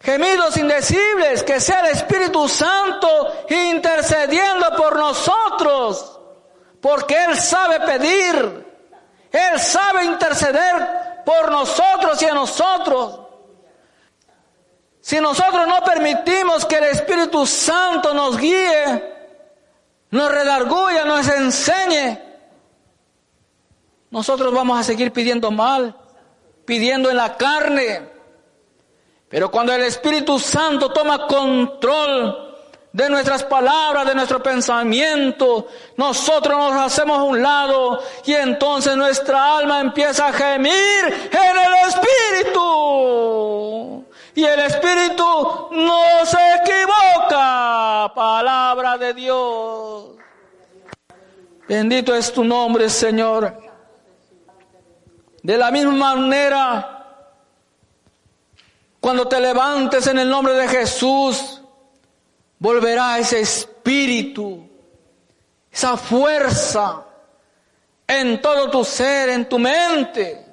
gemidos 0.00 0.56
indecibles, 0.56 1.42
que 1.42 1.60
sea 1.60 1.80
el 1.80 1.96
Espíritu 1.96 2.48
Santo 2.48 3.44
intercediendo 3.48 4.74
por 4.76 4.96
nosotros, 4.96 6.20
porque 6.80 7.24
Él 7.24 7.36
sabe 7.36 7.80
pedir, 7.80 8.66
Él 9.32 9.58
sabe 9.58 10.04
interceder 10.04 11.22
por 11.24 11.50
nosotros 11.50 12.20
y 12.22 12.26
a 12.26 12.34
nosotros. 12.34 13.20
Si 15.00 15.20
nosotros 15.20 15.66
no 15.66 15.82
permitimos 15.82 16.64
que 16.66 16.76
el 16.76 16.84
Espíritu 16.84 17.46
Santo 17.46 18.12
nos 18.14 18.36
guíe, 18.36 19.16
nos 20.10 20.30
redarguya, 20.30 21.04
nos 21.04 21.28
enseñe, 21.28 22.22
nosotros 24.10 24.52
vamos 24.52 24.78
a 24.78 24.82
seguir 24.82 25.12
pidiendo 25.12 25.50
mal, 25.50 25.96
pidiendo 26.64 27.10
en 27.10 27.16
la 27.16 27.36
carne, 27.36 28.17
pero 29.28 29.50
cuando 29.50 29.74
el 29.74 29.82
Espíritu 29.82 30.38
Santo 30.38 30.90
toma 30.90 31.26
control 31.26 32.48
de 32.92 33.10
nuestras 33.10 33.42
palabras, 33.44 34.06
de 34.06 34.14
nuestro 34.14 34.42
pensamiento, 34.42 35.66
nosotros 35.96 36.58
nos 36.58 36.80
hacemos 36.80 37.18
a 37.18 37.22
un 37.22 37.42
lado 37.42 38.00
y 38.24 38.32
entonces 38.32 38.96
nuestra 38.96 39.58
alma 39.58 39.80
empieza 39.80 40.28
a 40.28 40.32
gemir 40.32 41.30
en 41.30 41.58
el 41.58 41.74
Espíritu. 41.88 44.06
Y 44.34 44.44
el 44.44 44.60
Espíritu 44.60 45.68
no 45.72 46.24
se 46.24 46.38
equivoca, 46.62 48.10
palabra 48.14 48.96
de 48.96 49.12
Dios. 49.12 50.06
Bendito 51.68 52.14
es 52.14 52.32
tu 52.32 52.44
nombre, 52.44 52.88
Señor. 52.88 53.58
De 55.42 55.58
la 55.58 55.70
misma 55.70 56.14
manera, 56.14 56.97
cuando 59.08 59.26
te 59.26 59.40
levantes 59.40 60.06
en 60.06 60.18
el 60.18 60.28
nombre 60.28 60.52
de 60.52 60.68
Jesús, 60.68 61.62
volverá 62.58 63.18
ese 63.18 63.40
espíritu, 63.40 64.68
esa 65.72 65.96
fuerza 65.96 67.06
en 68.06 68.38
todo 68.42 68.68
tu 68.68 68.84
ser, 68.84 69.30
en 69.30 69.48
tu 69.48 69.58
mente. 69.58 70.44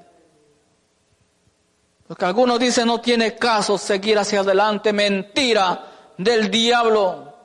Porque 2.08 2.24
algunos 2.24 2.58
dicen 2.58 2.88
no 2.88 3.01
tiene 3.01 3.36
caso 3.36 3.78
seguir 3.78 4.18
hacia 4.18 4.39
adelante. 4.39 4.93
Mentira 4.93 6.14
del 6.18 6.49
diablo. 6.49 7.38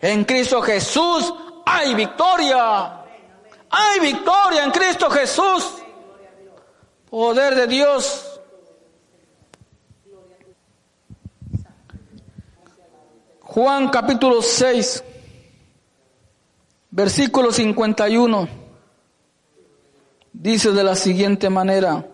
En 0.00 0.24
Cristo 0.24 0.62
Jesús 0.62 1.30
hay 1.66 1.94
victoria. 1.94 3.04
Hay 3.68 4.00
victoria 4.00 4.64
en 4.64 4.70
Cristo 4.70 5.10
Jesús. 5.10 5.74
Poder 7.10 7.54
de 7.54 7.66
Dios. 7.66 8.25
Juan 13.56 13.88
capítulo 13.88 14.42
6, 14.42 15.02
versículo 16.90 17.50
51, 17.50 18.48
dice 20.30 20.72
de 20.72 20.84
la 20.84 20.94
siguiente 20.94 21.48
manera. 21.48 22.06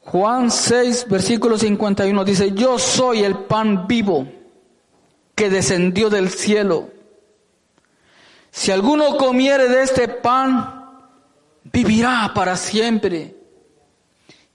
Juan 0.00 0.50
6, 0.50 1.08
versículo 1.10 1.58
51 1.58 2.24
dice, 2.24 2.52
yo 2.52 2.78
soy 2.78 3.22
el 3.22 3.36
pan 3.36 3.86
vivo 3.86 4.26
que 5.34 5.50
descendió 5.50 6.08
del 6.08 6.30
cielo. 6.30 6.88
Si 8.50 8.70
alguno 8.70 9.18
comiere 9.18 9.68
de 9.68 9.82
este 9.82 10.08
pan, 10.08 10.90
vivirá 11.64 12.32
para 12.34 12.56
siempre. 12.56 13.36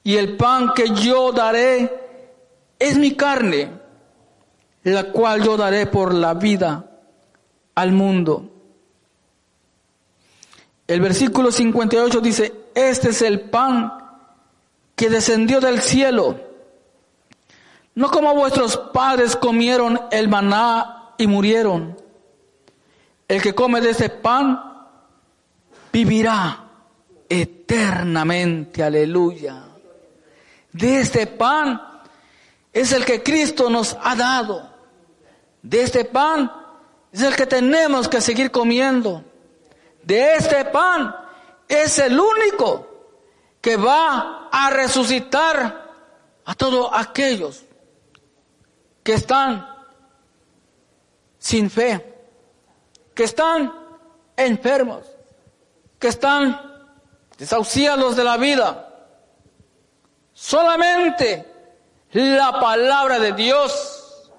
Y 0.03 0.15
el 0.15 0.36
pan 0.36 0.73
que 0.73 0.89
yo 0.95 1.32
daré 1.32 2.07
es 2.80 2.97
mi 2.97 3.15
carne, 3.15 3.71
la 4.84 5.11
cual 5.11 5.43
yo 5.43 5.57
daré 5.57 5.88
por 5.88 6.13
la 6.13 6.34
vida 6.34 6.89
al 7.75 7.91
mundo. 7.91 8.51
El 10.88 11.01
versículo 11.01 11.51
58 11.51 12.21
dice, 12.21 12.53
este 12.73 13.09
es 13.09 13.21
el 13.21 13.41
pan 13.41 13.93
que 14.95 15.09
descendió 15.09 15.59
del 15.59 15.82
cielo. 15.82 16.39
No 17.95 18.09
como 18.09 18.34
vuestros 18.34 18.78
padres 18.93 19.36
comieron 19.36 19.99
el 20.11 20.30
maná 20.30 21.13
y 21.17 21.28
murieron. 21.28 21.97
El 23.28 23.41
que 23.41 23.53
come 23.53 23.82
de 23.82 23.89
ese 23.89 24.09
pan 24.09 24.88
vivirá 25.91 26.63
eternamente. 27.28 28.84
Aleluya. 28.84 29.63
De 30.71 30.99
este 30.99 31.28
pan 31.28 31.82
es 32.82 32.91
el 32.91 33.05
que 33.05 33.23
Cristo 33.23 33.69
nos 33.69 33.97
ha 34.01 34.15
dado. 34.15 34.69
De 35.61 35.82
este 35.82 36.05
pan 36.05 36.51
es 37.11 37.21
el 37.21 37.36
que 37.36 37.45
tenemos 37.45 38.07
que 38.07 38.21
seguir 38.21 38.51
comiendo. 38.51 39.23
De 40.03 40.36
este 40.36 40.65
pan 40.65 41.15
es 41.67 41.99
el 41.99 42.19
único 42.19 42.88
que 43.61 43.78
va 43.78 44.49
a 44.51 44.69
resucitar 44.69 45.88
a 46.45 46.55
todos 46.55 46.89
aquellos 46.93 47.63
que 49.03 49.13
están 49.13 49.67
sin 51.39 51.69
fe 51.69 52.17
que 53.17 53.23
están 53.23 53.73
enfermos, 54.38 55.03
que 55.97 56.09
están 56.09 56.61
desahuciados 57.36 58.15
de 58.15 58.23
la 58.23 58.38
vida. 58.38 58.93
Solamente 60.34 61.57
la 62.18 62.59
palabra 62.59 63.20
de 63.20 63.34
Dios, 63.34 64.32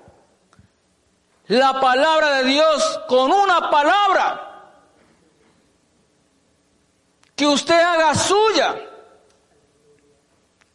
la 1.46 1.80
palabra 1.80 2.38
de 2.38 2.44
Dios 2.44 3.00
con 3.06 3.30
una 3.30 3.70
palabra. 3.70 4.44
Que 7.36 7.46
usted 7.46 7.80
haga 7.80 8.16
suya, 8.16 8.74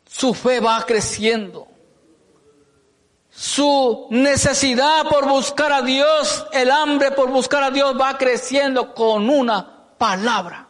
su 0.08 0.34
fe 0.34 0.62
va 0.62 0.82
creciendo. 0.86 1.68
Su 3.30 4.08
necesidad 4.12 5.10
por 5.10 5.28
buscar 5.28 5.74
a 5.74 5.82
Dios, 5.82 6.45
el 6.54 6.72
hambre 6.72 7.12
por 7.12 7.30
buscar 7.32 7.64
a 7.64 7.72
Dios 7.72 7.99
va 7.99 8.18
creciendo 8.18 8.93
con 8.93 9.30
una 9.30 9.97
palabra. 9.97 10.70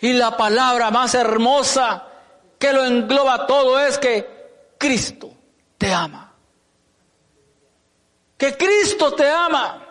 Y 0.00 0.14
la 0.14 0.38
palabra 0.38 0.90
más 0.90 1.14
hermosa 1.14 2.06
que 2.62 2.72
lo 2.72 2.84
engloba 2.84 3.44
todo 3.44 3.80
es 3.80 3.98
que 3.98 4.76
Cristo 4.78 5.34
te 5.76 5.92
ama. 5.92 6.32
Que 8.38 8.56
Cristo 8.56 9.12
te 9.16 9.28
ama. 9.28 9.84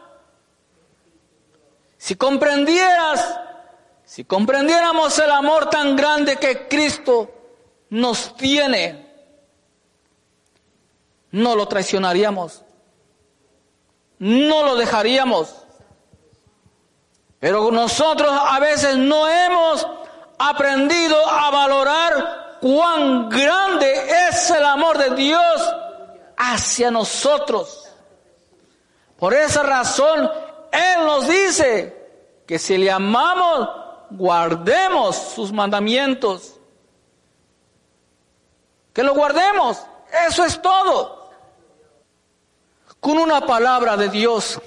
Si 1.97 2.15
comprendieras, 2.15 3.39
si 4.05 4.23
comprendiéramos 4.23 5.19
el 5.19 5.31
amor 5.31 5.69
tan 5.69 5.97
grande 5.97 6.37
que 6.37 6.69
Cristo 6.69 7.29
nos 7.89 8.37
tiene, 8.37 9.05
no 11.31 11.57
lo 11.57 11.67
traicionaríamos, 11.67 12.63
no 14.19 14.63
lo 14.63 14.77
dejaríamos. 14.77 15.67
Pero 17.37 17.69
nosotros 17.69 18.31
a 18.31 18.61
veces 18.61 18.95
no 18.95 19.27
hemos 19.27 19.85
aprendido 20.37 21.17
a 21.27 21.51
valorar 21.51 22.41
cuán 22.61 23.27
grande 23.29 23.91
es 24.29 24.49
el 24.51 24.63
amor 24.63 24.97
de 24.97 25.15
Dios 25.15 25.75
hacia 26.37 26.91
nosotros. 26.91 27.89
Por 29.17 29.33
esa 29.33 29.63
razón, 29.63 30.31
Él 30.71 31.05
nos 31.05 31.27
dice 31.27 32.43
que 32.47 32.57
si 32.57 32.77
le 32.77 32.91
amamos, 32.91 33.69
guardemos 34.11 35.15
sus 35.15 35.51
mandamientos. 35.51 36.55
Que 38.93 39.03
lo 39.03 39.13
guardemos. 39.13 39.83
Eso 40.27 40.45
es 40.45 40.61
todo 40.61 41.21
con 42.99 43.17
una 43.17 43.41
palabra 43.41 43.97
de 43.97 44.09
Dios 44.09 44.59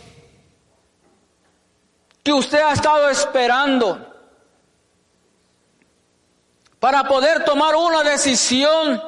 que 2.22 2.32
usted 2.32 2.60
ha 2.60 2.72
estado 2.72 3.08
esperando 3.08 4.13
para 6.84 7.04
poder 7.04 7.46
tomar 7.46 7.74
una 7.76 8.02
decisión 8.02 9.02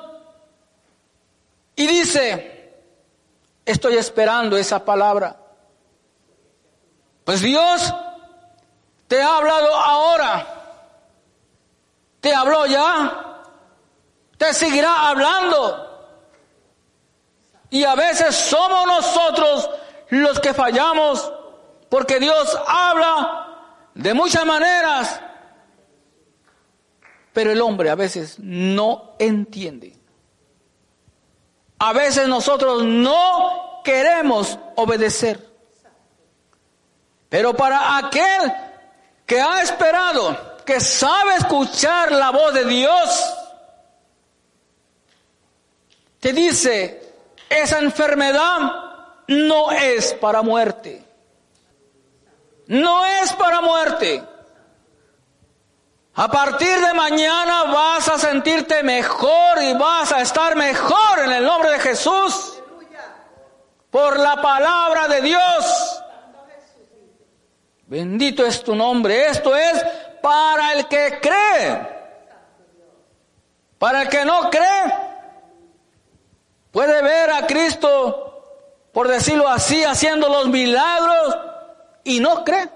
y 1.75 1.87
dice, 1.87 2.73
estoy 3.67 3.99
esperando 3.99 4.57
esa 4.57 4.83
palabra. 4.83 5.37
Pues 7.23 7.43
Dios 7.43 7.93
te 9.07 9.21
ha 9.21 9.37
hablado 9.37 9.75
ahora, 9.75 10.47
te 12.23 12.35
habló 12.35 12.65
ya, 12.65 13.43
te 14.39 14.55
seguirá 14.55 15.11
hablando. 15.11 16.09
Y 17.69 17.85
a 17.85 17.95
veces 17.95 18.35
somos 18.35 18.87
nosotros 18.87 19.69
los 20.09 20.41
que 20.41 20.55
fallamos 20.55 21.31
porque 21.91 22.19
Dios 22.21 22.59
habla 22.67 23.49
de 23.93 24.15
muchas 24.15 24.47
maneras, 24.47 25.21
pero 27.37 27.53
el 27.53 27.61
hombre 27.61 27.91
a 27.91 27.95
veces 27.95 28.39
no 28.39 29.15
entiende. 29.19 29.95
A 31.79 31.93
veces 31.93 32.27
nosotros 32.29 32.83
no 32.83 33.83
queremos 33.85 34.59
obedecer. 34.77 35.47
Pero 37.29 37.55
para 37.55 37.99
aquel 37.99 38.55
que 39.27 39.39
ha 39.39 39.61
esperado, 39.61 40.57
que 40.65 40.81
sabe 40.81 41.35
escuchar 41.35 42.11
la 42.11 42.31
voz 42.31 42.55
de 42.55 42.65
Dios, 42.65 43.35
te 46.19 46.33
dice, 46.33 47.17
esa 47.51 47.81
enfermedad 47.81 48.61
no 49.29 49.73
es 49.73 50.15
para 50.15 50.41
muerte. 50.41 51.05
No 52.67 53.05
es 53.05 53.31
para 53.35 53.61
muerte. 53.61 54.25
A 56.17 56.29
partir 56.29 56.81
de 56.81 56.95
mañana 56.95 57.65
vas 57.65 58.09
a 58.09 58.19
sentirte 58.19 58.83
mejor 58.83 59.63
y 59.63 59.75
vas 59.75 60.13
a 60.13 60.23
estar 60.23 60.57
mejor 60.57 61.21
en 61.25 61.33
el 61.33 61.45
nombre 61.45 61.71
de 61.71 61.79
Jesús. 61.79 62.63
Por 63.91 64.19
la 64.19 64.41
palabra 64.41 65.09
de 65.09 65.21
Dios. 65.21 66.03
Bendito 67.87 68.45
es 68.45 68.63
tu 68.63 68.75
nombre. 68.75 69.27
Esto 69.27 69.55
es 69.55 69.85
para 70.23 70.73
el 70.73 70.89
que 70.89 71.21
cree. 71.21 71.97
Para 73.79 74.03
el 74.03 74.09
que 74.09 74.25
no 74.25 74.51
cree, 74.51 75.07
Puede 76.77 77.01
ver 77.01 77.31
a 77.31 77.47
Cristo, 77.47 78.45
por 78.93 79.09
decirlo 79.09 79.49
así, 79.49 79.83
haciendo 79.83 80.29
los 80.29 80.49
milagros 80.49 81.39
y 82.05 82.21
no 82.21 82.45
cree. 82.45 82.69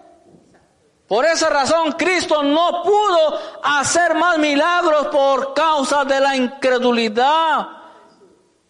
Por 1.10 1.26
esa 1.26 1.50
razón 1.50 1.90
Cristo 1.98 2.40
no 2.44 2.84
pudo 2.84 3.36
hacer 3.64 4.14
más 4.14 4.38
milagros 4.38 5.08
por 5.08 5.54
causa 5.54 6.04
de 6.04 6.20
la 6.20 6.36
incredulidad 6.36 7.66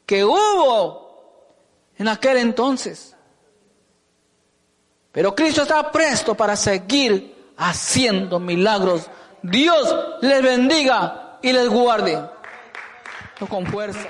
que 0.06 0.24
hubo 0.24 1.92
en 1.98 2.08
aquel 2.08 2.38
entonces. 2.38 3.14
Pero 5.12 5.34
Cristo 5.34 5.60
está 5.60 5.92
presto 5.92 6.34
para 6.34 6.56
seguir 6.56 7.52
haciendo 7.58 8.40
milagros 8.40 9.10
Dios 9.42 9.94
les 10.22 10.42
bendiga 10.42 11.36
y 11.42 11.52
les 11.52 11.68
guarde. 11.68 12.26
Con 13.50 13.66
fuerza. 13.66 14.08